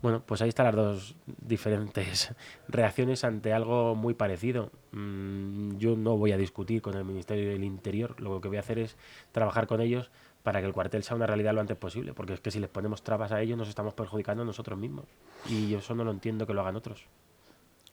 Bueno, 0.00 0.22
pues 0.24 0.42
ahí 0.42 0.48
están 0.48 0.66
las 0.66 0.76
dos 0.76 1.16
diferentes 1.26 2.32
reacciones 2.68 3.24
ante 3.24 3.52
algo 3.52 3.94
muy 3.94 4.14
parecido. 4.14 4.70
Mm, 4.92 5.76
yo 5.78 5.96
no 5.96 6.16
voy 6.16 6.32
a 6.32 6.36
discutir 6.36 6.82
con 6.82 6.94
el 6.96 7.04
Ministerio 7.04 7.50
del 7.50 7.64
Interior, 7.64 8.20
lo 8.20 8.40
que 8.40 8.48
voy 8.48 8.58
a 8.58 8.60
hacer 8.60 8.78
es 8.78 8.96
trabajar 9.32 9.66
con 9.66 9.80
ellos 9.80 10.10
para 10.44 10.60
que 10.60 10.66
el 10.66 10.72
cuartel 10.72 11.02
sea 11.02 11.16
una 11.16 11.26
realidad 11.26 11.52
lo 11.52 11.60
antes 11.60 11.76
posible, 11.76 12.14
porque 12.14 12.34
es 12.34 12.40
que 12.40 12.50
si 12.50 12.60
les 12.60 12.70
ponemos 12.70 13.02
trabas 13.02 13.32
a 13.32 13.40
ellos 13.40 13.58
nos 13.58 13.68
estamos 13.68 13.92
perjudicando 13.94 14.44
a 14.44 14.46
nosotros 14.46 14.78
mismos. 14.78 15.06
Y 15.48 15.68
yo 15.68 15.78
eso 15.78 15.94
no 15.94 16.04
lo 16.04 16.12
entiendo 16.12 16.46
que 16.46 16.54
lo 16.54 16.60
hagan 16.60 16.76
otros. 16.76 17.04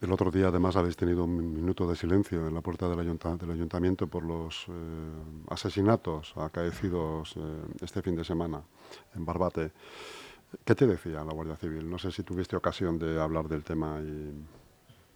El 0.00 0.12
otro 0.12 0.30
día 0.30 0.48
además 0.48 0.76
habéis 0.76 0.96
tenido 0.96 1.24
un 1.24 1.54
minuto 1.54 1.88
de 1.88 1.96
silencio 1.96 2.46
en 2.46 2.54
la 2.54 2.60
puerta 2.60 2.86
del, 2.88 3.00
ayuntamiento 3.00 4.06
por 4.06 4.24
los 4.24 4.66
eh, 4.68 4.72
asesinatos 5.48 6.34
acaecidos 6.36 7.34
eh, 7.36 7.40
este 7.80 8.02
fin 8.02 8.14
de 8.14 8.24
semana 8.24 8.62
en 9.14 9.24
Barbate. 9.24 9.72
¿Qué 10.64 10.74
te 10.74 10.86
decía 10.86 11.24
la 11.24 11.32
Guardia 11.32 11.56
Civil? 11.56 11.88
No 11.88 11.98
sé 11.98 12.10
si 12.10 12.22
tuviste 12.22 12.56
ocasión 12.56 12.98
de 12.98 13.18
hablar 13.18 13.48
del 13.48 13.64
tema. 13.64 13.98
Y... 14.02 14.32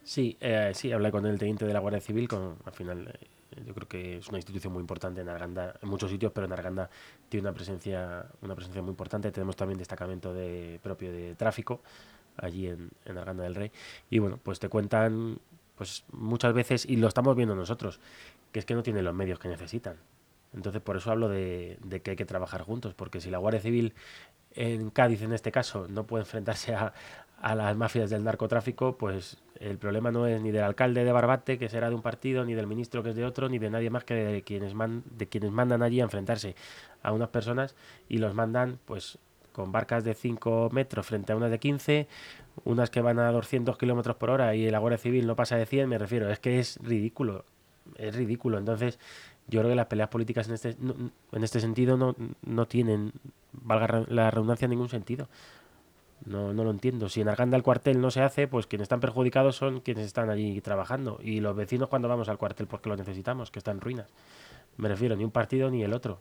Sí, 0.02 0.36
eh, 0.40 0.72
sí, 0.74 0.90
hablé 0.92 1.10
con 1.10 1.26
el 1.26 1.38
teniente 1.38 1.66
de 1.66 1.74
la 1.74 1.80
Guardia 1.80 2.00
Civil. 2.00 2.26
Al 2.64 2.72
final, 2.72 3.18
yo 3.66 3.74
creo 3.74 3.86
que 3.86 4.16
es 4.18 4.28
una 4.28 4.38
institución 4.38 4.72
muy 4.72 4.80
importante 4.80 5.20
en 5.20 5.28
Arganda, 5.28 5.74
en 5.80 5.88
muchos 5.90 6.10
sitios, 6.10 6.32
pero 6.32 6.46
en 6.46 6.52
Arganda 6.54 6.88
tiene 7.28 7.46
una 7.46 7.54
presencia, 7.54 8.24
una 8.40 8.54
presencia 8.54 8.80
muy 8.80 8.90
importante. 8.90 9.30
Tenemos 9.30 9.56
también 9.56 9.78
destacamento 9.78 10.32
de, 10.32 10.80
propio 10.82 11.12
de 11.12 11.34
tráfico 11.34 11.82
allí 12.40 12.68
en, 12.68 12.90
en 13.04 13.18
Arganda 13.18 13.44
del 13.44 13.54
Rey. 13.54 13.72
Y 14.10 14.18
bueno, 14.18 14.38
pues 14.42 14.58
te 14.58 14.68
cuentan 14.68 15.38
pues 15.80 16.04
muchas 16.12 16.52
veces, 16.52 16.84
y 16.84 16.96
lo 16.96 17.08
estamos 17.08 17.34
viendo 17.34 17.54
nosotros, 17.54 18.00
que 18.52 18.58
es 18.58 18.66
que 18.66 18.74
no 18.74 18.82
tienen 18.82 19.02
los 19.02 19.14
medios 19.14 19.38
que 19.38 19.48
necesitan. 19.48 19.96
Entonces, 20.52 20.82
por 20.82 20.98
eso 20.98 21.10
hablo 21.10 21.30
de, 21.30 21.78
que 22.04 22.10
hay 22.10 22.16
que 22.18 22.26
trabajar 22.26 22.60
juntos, 22.60 22.92
porque 22.92 23.18
si 23.18 23.30
la 23.30 23.38
Guardia 23.38 23.62
Civil 23.62 23.94
en 24.54 24.90
Cádiz, 24.90 25.22
en 25.22 25.32
este 25.32 25.50
caso, 25.50 25.86
no 25.88 26.04
puede 26.04 26.24
enfrentarse 26.24 26.74
a, 26.74 26.92
las 27.54 27.74
mafias 27.78 28.10
del 28.10 28.24
narcotráfico, 28.24 28.98
pues 28.98 29.38
el 29.58 29.78
problema 29.78 30.10
no 30.10 30.26
es 30.26 30.38
ni 30.42 30.50
del 30.50 30.64
alcalde 30.64 31.02
de 31.02 31.12
Barbate, 31.12 31.58
que 31.58 31.70
será 31.70 31.88
de 31.88 31.94
un 31.94 32.02
partido, 32.02 32.44
ni 32.44 32.52
del 32.52 32.66
ministro, 32.66 33.02
que 33.02 33.08
es 33.08 33.16
de 33.16 33.24
otro, 33.24 33.48
ni 33.48 33.58
de 33.58 33.70
nadie 33.70 33.88
más 33.88 34.04
que 34.04 34.12
de 34.12 34.42
quienes, 34.42 34.74
man, 34.74 35.02
de 35.16 35.28
quienes 35.28 35.50
mandan 35.50 35.82
allí 35.82 36.00
a 36.00 36.04
enfrentarse 36.04 36.56
a 37.02 37.12
unas 37.12 37.30
personas 37.30 37.74
y 38.06 38.18
los 38.18 38.34
mandan, 38.34 38.78
pues 38.84 39.18
con 39.52 39.72
barcas 39.72 40.04
de 40.04 40.14
5 40.14 40.70
metros 40.72 41.06
frente 41.06 41.32
a 41.32 41.36
unas 41.36 41.50
de 41.50 41.58
15, 41.58 42.08
unas 42.64 42.90
que 42.90 43.00
van 43.00 43.18
a 43.18 43.30
200 43.32 43.76
kilómetros 43.76 44.16
por 44.16 44.30
hora 44.30 44.54
y 44.54 44.66
el 44.66 44.78
Guardia 44.78 44.98
Civil 44.98 45.26
no 45.26 45.36
pasa 45.36 45.56
de 45.56 45.66
100, 45.66 45.88
me 45.88 45.98
refiero, 45.98 46.30
es 46.30 46.38
que 46.38 46.58
es 46.58 46.78
ridículo, 46.82 47.44
es 47.96 48.14
ridículo. 48.14 48.58
Entonces, 48.58 48.98
yo 49.48 49.60
creo 49.60 49.70
que 49.70 49.76
las 49.76 49.86
peleas 49.86 50.08
políticas 50.08 50.48
en 50.48 50.54
este, 50.54 50.76
en 51.32 51.44
este 51.44 51.60
sentido 51.60 51.96
no, 51.96 52.14
no 52.42 52.66
tienen, 52.66 53.12
valga 53.52 54.04
la 54.08 54.30
redundancia, 54.30 54.68
ningún 54.68 54.88
sentido. 54.88 55.28
No, 56.24 56.52
no 56.52 56.64
lo 56.64 56.70
entiendo. 56.70 57.08
Si 57.08 57.20
en 57.20 57.28
Arganda 57.28 57.56
el 57.56 57.62
cuartel 57.62 58.00
no 58.00 58.10
se 58.10 58.20
hace, 58.20 58.46
pues 58.46 58.66
quienes 58.66 58.84
están 58.84 59.00
perjudicados 59.00 59.56
son 59.56 59.80
quienes 59.80 60.04
están 60.06 60.28
allí 60.28 60.60
trabajando. 60.60 61.18
Y 61.22 61.40
los 61.40 61.56
vecinos 61.56 61.88
cuando 61.88 62.08
vamos 62.08 62.28
al 62.28 62.38
cuartel 62.38 62.66
porque 62.66 62.90
lo 62.90 62.96
necesitamos, 62.96 63.50
que 63.50 63.58
está 63.58 63.70
en 63.70 63.80
ruinas. 63.80 64.06
Me 64.76 64.88
refiero, 64.88 65.16
ni 65.16 65.24
un 65.24 65.30
partido 65.30 65.70
ni 65.70 65.82
el 65.82 65.94
otro. 65.94 66.20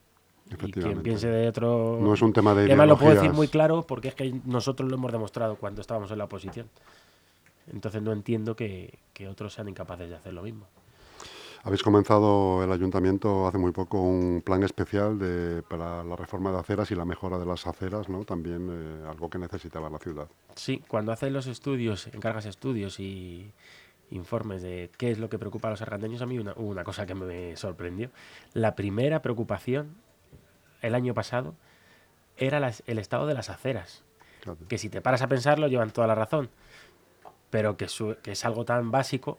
Y 0.50 0.72
quien 0.72 1.02
piense 1.02 1.28
de 1.28 1.48
otro... 1.48 2.00
No 2.02 2.14
es 2.14 2.22
un 2.22 2.34
tema 2.34 2.56
de 2.56 2.64
Además 2.64 2.88
lo 2.88 2.98
puedo 2.98 3.14
decir 3.14 3.34
muy 3.34 3.48
claro 3.48 3.86
porque 3.86 4.10
es 4.10 4.16
que 4.16 4.34
nosotros 4.46 4.90
lo 4.90 4.96
hemos 4.96 5.12
demostrado 5.12 5.56
cuando 5.56 5.82
estábamos 5.82 6.12
en 6.12 6.18
la 6.18 6.26
oposición. 6.26 6.68
Entonces 7.72 8.02
no 8.02 8.12
entiendo 8.12 8.56
que, 8.56 8.98
otros 9.30 9.54
sean 9.54 9.70
incapaces 9.70 10.10
de 10.10 10.16
hacer 10.16 10.34
lo 10.34 10.42
mismo. 10.42 10.66
Habéis 11.64 11.84
comenzado 11.84 12.64
el 12.64 12.72
ayuntamiento 12.72 13.46
hace 13.46 13.58
muy 13.58 13.74
poco 13.74 14.02
un 14.02 14.42
plan 14.44 14.64
especial 14.64 15.20
de, 15.20 15.62
para 15.62 16.06
la 16.06 16.16
reforma 16.16 16.54
de 16.54 16.60
aceras 16.60 16.90
y 16.92 16.96
la 16.96 17.04
mejora 17.04 17.38
de 17.38 17.46
las 17.46 17.68
aceras, 17.68 18.08
¿no? 18.08 18.24
También 18.24 18.70
eh, 18.72 19.08
algo 19.10 19.30
que 19.30 19.38
necesitaba 19.38 19.90
la 19.90 19.98
ciudad. 19.98 20.30
Sí, 20.56 20.82
cuando 20.88 21.12
haces 21.12 21.34
los 21.34 21.48
estudios, 21.48 22.08
encargas 22.08 22.46
estudios 22.46 23.02
y 23.02 23.52
informes 24.12 24.62
de 24.62 24.90
qué 24.98 25.12
es 25.12 25.20
lo 25.20 25.30
que 25.30 25.38
preocupa 25.38 25.68
a 25.68 25.72
los 25.72 25.82
argandeños, 25.82 26.22
a 26.22 26.26
mí 26.26 26.40
una, 26.40 26.54
una 26.56 26.86
cosa 26.86 27.06
que 27.06 27.14
me 27.14 27.58
sorprendió. 27.58 28.10
La 28.54 28.76
primera 28.76 29.22
preocupación 29.22 29.98
el 30.82 30.96
año 30.96 31.14
pasado 31.14 31.56
era 32.38 32.72
el 32.86 33.00
estado 33.00 33.28
de 33.28 33.34
las 33.34 33.50
aceras. 33.50 34.04
Que 34.68 34.78
si 34.78 34.90
te 34.90 35.02
paras 35.02 35.22
a 35.22 35.28
pensarlo, 35.28 35.68
llevan 35.68 35.92
toda 35.92 36.08
la 36.08 36.16
razón. 36.16 36.50
Pero 37.50 37.78
que, 37.78 37.88
que 38.22 38.32
es 38.32 38.46
algo 38.46 38.66
tan 38.66 38.92
básico 38.92 39.38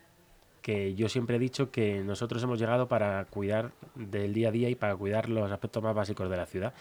que 0.60 0.94
yo 0.94 1.08
siempre 1.08 1.36
he 1.36 1.38
dicho 1.38 1.70
que 1.70 2.02
nosotros 2.04 2.42
hemos 2.42 2.58
llegado 2.58 2.86
para 2.88 3.24
cuidar 3.26 3.72
del 3.94 4.34
día 4.34 4.48
a 4.48 4.52
día 4.52 4.68
y 4.68 4.74
para 4.74 4.94
cuidar 4.94 5.28
los 5.28 5.50
aspectos 5.50 5.82
más 5.82 5.94
básicos 5.94 6.28
de 6.28 6.36
la 6.36 6.46
ciudad. 6.46 6.74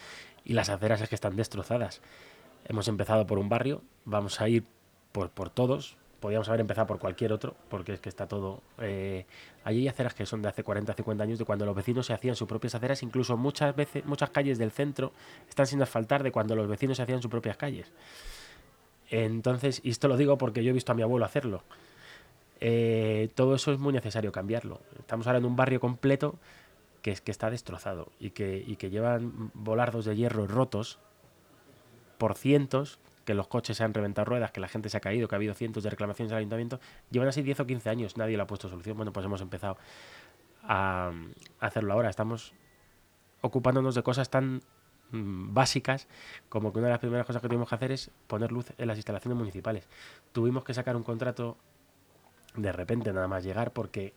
Y 0.44 0.52
las 0.52 0.68
aceras 0.68 1.00
es 1.00 1.08
que 1.08 1.14
están 1.14 1.36
destrozadas. 1.36 2.02
Hemos 2.66 2.88
empezado 2.88 3.26
por 3.26 3.38
un 3.38 3.48
barrio, 3.48 3.82
vamos 4.04 4.40
a 4.40 4.48
ir 4.48 4.64
por, 5.12 5.30
por 5.30 5.50
todos. 5.50 5.96
Podríamos 6.20 6.48
haber 6.48 6.60
empezado 6.60 6.86
por 6.86 6.98
cualquier 6.98 7.32
otro, 7.32 7.56
porque 7.68 7.94
es 7.94 8.00
que 8.00 8.10
está 8.10 8.28
todo... 8.28 8.62
Eh, 8.78 9.24
allí 9.64 9.80
hay 9.80 9.88
aceras 9.88 10.14
que 10.14 10.26
son 10.26 10.42
de 10.42 10.48
hace 10.48 10.62
40, 10.62 10.92
50 10.92 11.24
años, 11.24 11.38
de 11.38 11.46
cuando 11.46 11.64
los 11.64 11.74
vecinos 11.74 12.06
se 12.06 12.12
hacían 12.12 12.36
sus 12.36 12.46
propias 12.46 12.74
aceras, 12.74 13.02
incluso 13.02 13.38
muchas 13.38 13.74
veces, 13.74 14.04
muchas 14.04 14.30
calles 14.30 14.58
del 14.58 14.70
centro 14.70 15.12
están 15.48 15.66
sin 15.66 15.80
asfaltar 15.80 16.22
de 16.22 16.30
cuando 16.30 16.54
los 16.54 16.68
vecinos 16.68 16.98
se 16.98 17.02
hacían 17.02 17.22
sus 17.22 17.30
propias 17.30 17.56
calles. 17.56 17.90
Entonces, 19.08 19.80
y 19.82 19.90
esto 19.90 20.08
lo 20.08 20.16
digo 20.16 20.38
porque 20.38 20.62
yo 20.62 20.70
he 20.70 20.74
visto 20.74 20.92
a 20.92 20.94
mi 20.94 21.02
abuelo 21.02 21.24
hacerlo. 21.24 21.62
Eh, 22.60 23.30
todo 23.34 23.54
eso 23.54 23.72
es 23.72 23.78
muy 23.78 23.92
necesario 23.92 24.30
cambiarlo. 24.30 24.80
Estamos 24.98 25.26
ahora 25.26 25.38
en 25.38 25.46
un 25.46 25.56
barrio 25.56 25.80
completo 25.80 26.38
que, 27.02 27.10
es, 27.12 27.20
que 27.20 27.30
está 27.30 27.50
destrozado 27.50 28.12
y 28.20 28.30
que, 28.30 28.62
y 28.64 28.76
que 28.76 28.90
llevan 28.90 29.50
volardos 29.54 30.04
de 30.04 30.16
hierro 30.16 30.46
rotos 30.46 30.98
por 32.18 32.34
cientos, 32.34 32.98
que 33.24 33.34
los 33.34 33.48
coches 33.48 33.76
se 33.76 33.84
han 33.84 33.94
reventado 33.94 34.24
ruedas, 34.24 34.50
que 34.50 34.60
la 34.60 34.68
gente 34.68 34.88
se 34.88 34.96
ha 34.96 35.00
caído, 35.00 35.28
que 35.28 35.34
ha 35.34 35.38
habido 35.38 35.54
cientos 35.54 35.82
de 35.82 35.90
reclamaciones 35.90 36.32
al 36.32 36.38
ayuntamiento. 36.38 36.80
Llevan 37.10 37.28
así 37.28 37.42
10 37.42 37.60
o 37.60 37.66
15 37.66 37.90
años, 37.90 38.16
nadie 38.16 38.36
le 38.36 38.42
ha 38.42 38.46
puesto 38.46 38.68
solución. 38.68 38.96
Bueno, 38.96 39.12
pues 39.12 39.26
hemos 39.26 39.40
empezado 39.40 39.76
a, 40.62 41.12
hacerlo 41.60 41.92
ahora. 41.92 42.10
Estamos 42.10 42.52
ocupándonos 43.40 43.94
de 43.94 44.02
cosas 44.02 44.30
tan 44.30 44.62
mm, 45.10 45.54
básicas 45.54 46.08
como 46.48 46.72
que 46.72 46.78
una 46.78 46.88
de 46.88 46.92
las 46.92 47.00
primeras 47.00 47.26
cosas 47.26 47.42
que 47.42 47.48
tuvimos 47.48 47.68
que 47.68 47.74
hacer 47.74 47.92
es 47.92 48.10
poner 48.26 48.52
luz 48.52 48.72
en 48.78 48.88
las 48.88 48.96
instalaciones 48.96 49.38
municipales. 49.38 49.88
Tuvimos 50.32 50.64
que 50.64 50.74
sacar 50.74 50.96
un 50.96 51.02
contrato 51.02 51.56
de 52.56 52.72
repente 52.72 53.12
nada 53.12 53.28
más 53.28 53.44
llegar 53.44 53.72
porque 53.72 54.12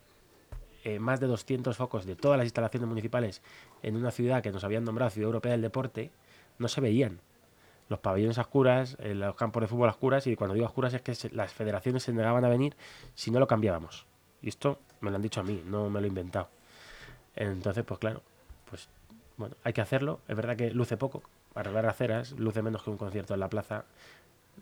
eh, 0.84 1.00
más 1.00 1.20
de 1.20 1.28
200 1.28 1.78
focos 1.78 2.06
de 2.06 2.16
todas 2.16 2.38
las 2.38 2.46
instalaciones 2.46 2.90
municipales 2.90 3.42
en 3.84 3.96
una 3.96 4.12
ciudad 4.12 4.44
que 4.44 4.52
nos 4.52 4.64
habían 4.64 4.84
nombrado 4.84 5.12
Ciudad 5.12 5.28
Europea 5.28 5.54
del 5.54 5.62
Deporte 5.62 6.12
no 6.58 6.68
se 6.68 6.82
veían. 6.82 7.22
Los 7.90 8.00
pabellones 8.00 8.38
a 8.38 8.42
oscuras, 8.42 8.96
eh, 9.00 9.14
los 9.14 9.36
campos 9.36 9.62
de 9.62 9.68
fútbol 9.68 9.88
a 9.90 9.92
oscuras, 9.92 10.26
y 10.28 10.36
cuando 10.36 10.54
digo 10.54 10.66
a 10.66 10.70
oscuras 10.70 10.94
es 10.94 11.02
que 11.02 11.16
se- 11.16 11.30
las 11.32 11.52
federaciones 11.54 12.04
se 12.04 12.14
negaban 12.14 12.44
a 12.46 12.50
venir 12.50 12.76
si 13.14 13.30
no 13.32 13.40
lo 13.40 13.48
cambiábamos. 13.48 14.06
Y 14.42 14.50
esto 14.50 14.80
me 15.02 15.10
lo 15.10 15.16
han 15.18 15.22
dicho 15.22 15.40
a 15.42 15.44
mí, 15.44 15.62
no 15.66 15.90
me 15.90 16.00
lo 16.00 16.06
he 16.06 16.10
inventado. 16.10 16.50
Entonces, 17.36 17.84
pues 17.84 18.00
claro, 18.00 18.22
pues 18.70 18.88
bueno, 19.38 19.56
hay 19.64 19.74
que 19.74 19.82
hacerlo. 19.82 20.20
Es 20.28 20.36
verdad 20.36 20.56
que 20.56 20.72
luce 20.72 20.98
poco. 20.98 21.24
Arreglar 21.56 21.86
aceras 21.86 22.32
luce 22.34 22.62
menos 22.62 22.84
que 22.84 22.90
un 22.90 22.98
concierto 22.98 23.34
en 23.34 23.40
la 23.40 23.50
plaza 23.50 23.86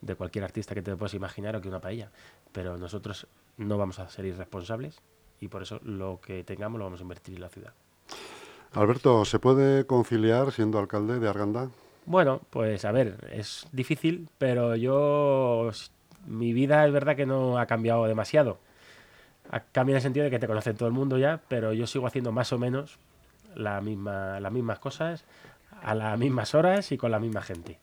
de 0.02 0.16
cualquier 0.16 0.44
artista 0.44 0.74
que 0.74 0.82
te 0.82 0.96
puedas 0.96 1.14
imaginar 1.14 1.56
o 1.56 1.62
que 1.62 1.68
una 1.68 1.80
paella. 1.80 2.10
Pero 2.52 2.78
nosotros 2.78 3.28
no 3.58 3.78
vamos 3.78 4.00
a 4.00 4.10
ser 4.10 4.26
irresponsables 4.26 5.00
y 5.40 5.48
por 5.48 5.62
eso 5.64 5.80
lo 5.84 6.20
que 6.22 6.44
tengamos 6.44 6.80
lo 6.80 6.86
vamos 6.86 7.00
a 7.00 7.04
invertir 7.04 7.36
en 7.36 7.42
la 7.42 7.50
ciudad. 7.50 7.74
Alberto, 8.74 9.26
¿se 9.26 9.40
puede 9.40 9.86
conciliar 9.86 10.52
siendo 10.52 10.80
alcalde 10.80 11.20
de 11.20 11.28
Arganda? 11.28 11.70
Bueno, 12.06 12.42
pues 12.50 12.84
a 12.86 12.92
ver, 12.92 13.30
es 13.32 13.68
difícil, 13.72 14.28
pero 14.38 14.76
yo, 14.76 15.72
mi 16.26 16.54
vida 16.54 16.86
es 16.86 16.92
verdad 16.92 17.16
que 17.16 17.26
no 17.26 17.60
ha 17.60 17.66
cambiado 17.68 18.06
demasiado. 18.06 18.60
Ha 19.52 19.62
cambiado 19.62 19.92
en 19.92 19.96
el 19.98 20.02
sentido 20.02 20.24
de 20.26 20.32
que 20.32 20.40
te 20.40 20.48
conocen 20.48 20.78
todo 20.78 20.88
el 20.88 20.94
mundo 20.94 21.18
ya, 21.18 21.42
pero 21.48 21.74
yo 21.74 21.88
sigo 21.88 22.08
haciendo 22.08 22.32
más 22.32 22.54
o 22.54 22.58
menos 22.58 22.98
la 23.56 23.82
misma, 23.82 24.40
las 24.40 24.52
mismas 24.52 24.80
cosas, 24.80 25.26
a 25.82 25.96
las 25.96 26.18
mismas 26.18 26.56
horas 26.56 26.92
y 26.92 26.98
con 26.98 27.12
la 27.12 27.20
misma 27.20 27.42
gente. 27.42 27.80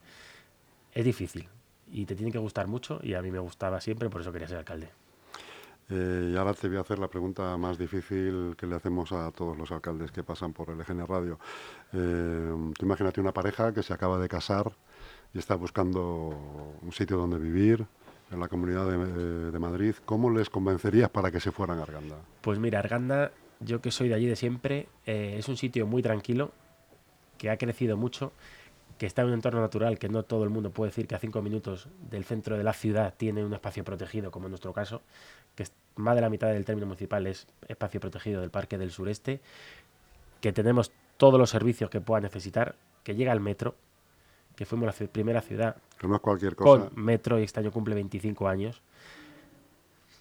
Es 0.94 1.04
difícil 1.04 1.48
y 1.92 2.06
te 2.06 2.14
tiene 2.14 2.32
que 2.32 2.38
gustar 2.38 2.66
mucho 2.66 3.00
y 3.02 3.14
a 3.14 3.22
mí 3.22 3.30
me 3.30 3.38
gustaba 3.38 3.80
siempre, 3.80 4.10
por 4.10 4.20
eso 4.20 4.32
quería 4.32 4.48
ser 4.48 4.58
alcalde. 4.58 4.90
Eh, 5.90 6.30
y 6.32 6.36
ahora 6.36 6.52
te 6.54 6.68
voy 6.68 6.76
a 6.76 6.80
hacer 6.80 6.98
la 6.98 7.08
pregunta 7.08 7.56
más 7.56 7.78
difícil 7.78 8.54
que 8.58 8.66
le 8.66 8.76
hacemos 8.76 9.10
a 9.12 9.30
todos 9.30 9.56
los 9.56 9.70
alcaldes 9.72 10.10
que 10.12 10.22
pasan 10.22 10.52
por 10.52 10.68
LGN 10.68 11.06
Radio. 11.06 11.38
Eh, 11.92 12.52
tú 12.78 12.84
imagínate 12.84 13.20
una 13.20 13.32
pareja 13.32 13.72
que 13.72 13.82
se 13.82 13.92
acaba 13.94 14.18
de 14.18 14.28
casar 14.28 14.72
y 15.32 15.38
está 15.38 15.54
buscando 15.54 16.76
un 16.82 16.92
sitio 16.92 17.16
donde 17.16 17.38
vivir 17.38 17.86
en 18.30 18.40
la 18.40 18.48
comunidad 18.48 18.86
de, 18.86 18.96
eh, 18.96 19.50
de 19.50 19.58
Madrid. 19.58 19.94
¿Cómo 20.04 20.30
les 20.30 20.50
convencerías 20.50 21.10
para 21.10 21.30
que 21.30 21.40
se 21.40 21.50
fueran 21.50 21.78
a 21.78 21.82
Arganda? 21.82 22.16
Pues 22.42 22.58
mira, 22.58 22.78
Arganda, 22.78 23.32
yo 23.60 23.80
que 23.80 23.90
soy 23.90 24.08
de 24.08 24.14
allí 24.14 24.26
de 24.26 24.36
siempre, 24.36 24.88
eh, 25.06 25.36
es 25.38 25.48
un 25.48 25.56
sitio 25.56 25.86
muy 25.86 26.02
tranquilo, 26.02 26.52
que 27.36 27.50
ha 27.50 27.56
crecido 27.56 27.96
mucho, 27.96 28.32
que 28.98 29.06
está 29.06 29.22
en 29.22 29.28
un 29.28 29.34
entorno 29.34 29.60
natural, 29.60 29.98
que 29.98 30.08
no 30.08 30.24
todo 30.24 30.44
el 30.44 30.50
mundo 30.50 30.70
puede 30.70 30.90
decir 30.90 31.06
que 31.06 31.14
a 31.14 31.18
cinco 31.18 31.40
minutos 31.40 31.88
del 32.10 32.24
centro 32.24 32.58
de 32.58 32.64
la 32.64 32.72
ciudad 32.72 33.14
tiene 33.16 33.44
un 33.44 33.54
espacio 33.54 33.84
protegido, 33.84 34.30
como 34.30 34.46
en 34.46 34.50
nuestro 34.50 34.72
caso, 34.72 35.02
que 35.54 35.62
es 35.62 35.72
más 35.96 36.16
de 36.16 36.20
la 36.20 36.28
mitad 36.28 36.48
del 36.48 36.64
término 36.64 36.86
municipal 36.86 37.26
es 37.26 37.46
espacio 37.68 38.00
protegido 38.00 38.40
del 38.40 38.50
Parque 38.50 38.76
del 38.76 38.90
Sureste, 38.90 39.40
que 40.40 40.52
tenemos 40.52 40.92
todos 41.16 41.38
los 41.38 41.50
servicios 41.50 41.90
que 41.90 42.00
pueda 42.00 42.20
necesitar, 42.20 42.74
que 43.04 43.14
llega 43.14 43.32
el 43.32 43.40
metro, 43.40 43.76
que 44.56 44.66
fuimos 44.66 44.86
la 44.86 45.06
primera 45.06 45.40
ciudad 45.40 45.76
no 46.02 46.16
es 46.16 46.20
cualquier 46.20 46.56
cosa. 46.56 46.90
con 46.90 47.02
metro 47.02 47.38
y 47.38 47.44
este 47.44 47.60
año 47.60 47.70
cumple 47.70 47.94
25 47.94 48.48
años. 48.48 48.82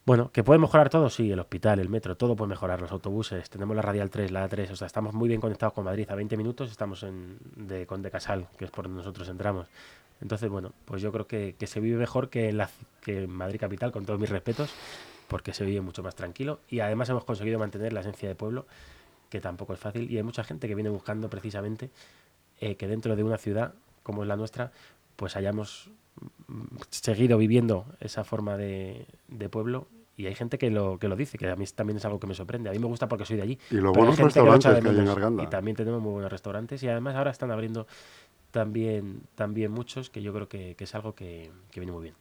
Bueno, 0.07 0.31
¿que 0.31 0.41
puede 0.41 0.57
mejorar 0.57 0.89
todo? 0.89 1.09
Sí, 1.09 1.33
el 1.33 1.39
hospital, 1.41 1.79
el 1.79 1.89
metro, 1.89 2.15
todo 2.15 2.33
puede 2.33 2.47
mejorar, 2.47 2.79
los 2.79 2.93
autobuses, 2.93 3.49
tenemos 3.49 3.75
la 3.75 3.81
Radial 3.81 4.09
3, 4.09 4.31
la 4.31 4.49
A3, 4.49 4.71
o 4.71 4.75
sea, 4.77 4.87
estamos 4.87 5.13
muy 5.13 5.27
bien 5.27 5.41
conectados 5.41 5.73
con 5.73 5.83
Madrid, 5.83 6.09
a 6.09 6.15
20 6.15 6.37
minutos 6.37 6.71
estamos 6.71 7.03
en, 7.03 7.37
de, 7.57 7.85
con 7.85 8.01
De 8.01 8.09
Casal, 8.09 8.47
que 8.57 8.63
es 8.63 8.71
por 8.71 8.85
donde 8.85 8.99
nosotros 8.99 9.27
entramos. 9.27 9.67
Entonces, 10.21 10.49
bueno, 10.49 10.71
pues 10.85 11.01
yo 11.01 11.11
creo 11.11 11.27
que, 11.27 11.57
se 11.61 11.81
vive 11.81 11.97
mejor 11.97 12.29
que 12.29 12.47
en, 12.47 12.55
la, 12.55 12.69
que 13.01 13.25
en 13.25 13.31
Madrid 13.31 13.59
Capital, 13.59 13.91
con 13.91 14.05
todos 14.05 14.17
mis 14.17 14.29
respetos, 14.29 14.69
porque 15.27 15.51
se 15.53 15.65
vive 15.65 15.81
mucho 15.81 16.03
más 16.03 16.15
tranquilo 16.15 16.61
y 16.69 16.79
además 16.79 17.09
hemos 17.09 17.25
conseguido 17.25 17.59
mantener 17.59 17.91
la 17.91 17.99
esencia 17.99 18.29
de 18.29 18.35
pueblo, 18.35 18.65
que 19.29 19.41
tampoco 19.41 19.73
es 19.73 19.79
fácil, 19.81 20.09
y 20.09 20.15
hay 20.15 20.23
mucha 20.23 20.45
gente 20.45 20.69
que 20.69 20.75
viene 20.75 20.89
buscando 20.89 21.29
precisamente 21.29 21.89
eh, 22.61 22.77
que 22.77 22.87
dentro 22.87 23.17
de 23.17 23.23
una 23.23 23.37
ciudad 23.37 23.73
como 24.03 24.21
es 24.21 24.29
la 24.29 24.37
nuestra, 24.37 24.71
pues 25.17 25.35
hayamos 25.35 25.89
mm, 26.47 26.77
seguido 26.91 27.37
viviendo 27.37 27.87
esa 27.99 28.23
forma 28.23 28.55
de 28.55 29.05
pueblo. 29.51 29.89
Y 30.17 30.25
hay 30.25 30.33
gente 30.33 30.57
que 30.57 30.71
lo, 30.71 30.97
que 30.97 31.07
lo 31.07 31.15
dice, 31.15 31.37
que 31.37 31.47
a 31.47 31.55
mí 31.55 31.65
también 31.67 31.97
es 31.97 32.05
algo 32.05 32.19
que 32.19 32.25
me 32.25 32.33
sorprende. 32.33 32.69
A 32.69 32.73
mí 32.73 32.79
me 32.79 32.87
gusta 32.87 33.07
porque 33.07 33.23
soy 33.23 33.37
de 33.37 33.43
allí. 33.43 33.59
Y 33.69 33.75
los 33.75 33.93
buenos 33.93 34.17
que 34.17 34.23
restaurantes 34.23 34.81
que 34.81 34.89
hay 34.89 34.99
en. 34.99 35.07
Arganda. 35.07 35.43
Y 35.43 35.47
también 35.47 35.77
tenemos 35.77 36.01
muy 36.01 36.13
buenos 36.13 36.31
restaurantes. 36.31 36.81
Y 36.81 36.89
además 36.89 37.15
ahora 37.15 37.29
están 37.29 37.51
abriendo 37.51 37.85
también, 38.49 39.21
también 39.35 39.71
muchos, 39.71 40.09
que 40.09 40.23
yo 40.23 40.33
creo 40.33 40.49
que, 40.49 40.75
que 40.75 40.85
es 40.85 40.95
algo 40.95 41.13
que, 41.13 41.51
que 41.69 41.79
viene 41.79 41.93
muy 41.93 42.01
bien. 42.01 42.15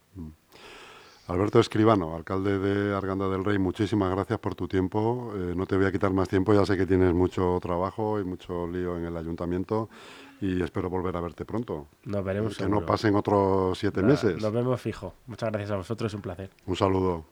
Alberto 1.28 1.58
Escribano, 1.58 2.14
alcalde 2.14 2.58
de 2.58 2.94
Arganda 2.94 3.28
del 3.28 3.44
Rey, 3.44 3.58
muchísimas 3.58 4.10
gracias 4.12 4.38
por 4.38 4.54
tu 4.54 4.68
tiempo. 4.68 5.32
Eh, 5.34 5.54
no 5.56 5.66
te 5.66 5.76
voy 5.76 5.86
a 5.86 5.90
quitar 5.92 6.12
más 6.12 6.28
tiempo, 6.28 6.54
ya 6.54 6.64
sé 6.64 6.76
que 6.76 6.86
tienes 6.86 7.12
mucho 7.14 7.58
trabajo 7.60 8.20
y 8.20 8.24
mucho 8.24 8.66
lío 8.68 8.96
en 8.96 9.06
el 9.06 9.16
ayuntamiento 9.16 9.88
y 10.40 10.62
espero 10.62 10.88
volver 10.88 11.16
a 11.16 11.20
verte 11.20 11.44
pronto. 11.44 11.88
Nos 12.04 12.22
veremos. 12.22 12.56
que 12.56 12.68
no 12.68 12.84
pasen 12.86 13.16
otros 13.16 13.76
siete 13.78 14.02
Nada, 14.02 14.12
meses. 14.12 14.40
Nos 14.40 14.52
vemos 14.52 14.80
fijo. 14.80 15.14
Muchas 15.26 15.50
gracias 15.50 15.70
a 15.72 15.76
vosotros, 15.76 16.12
es 16.12 16.14
un 16.14 16.22
placer. 16.22 16.50
Un 16.66 16.76
saludo. 16.76 17.24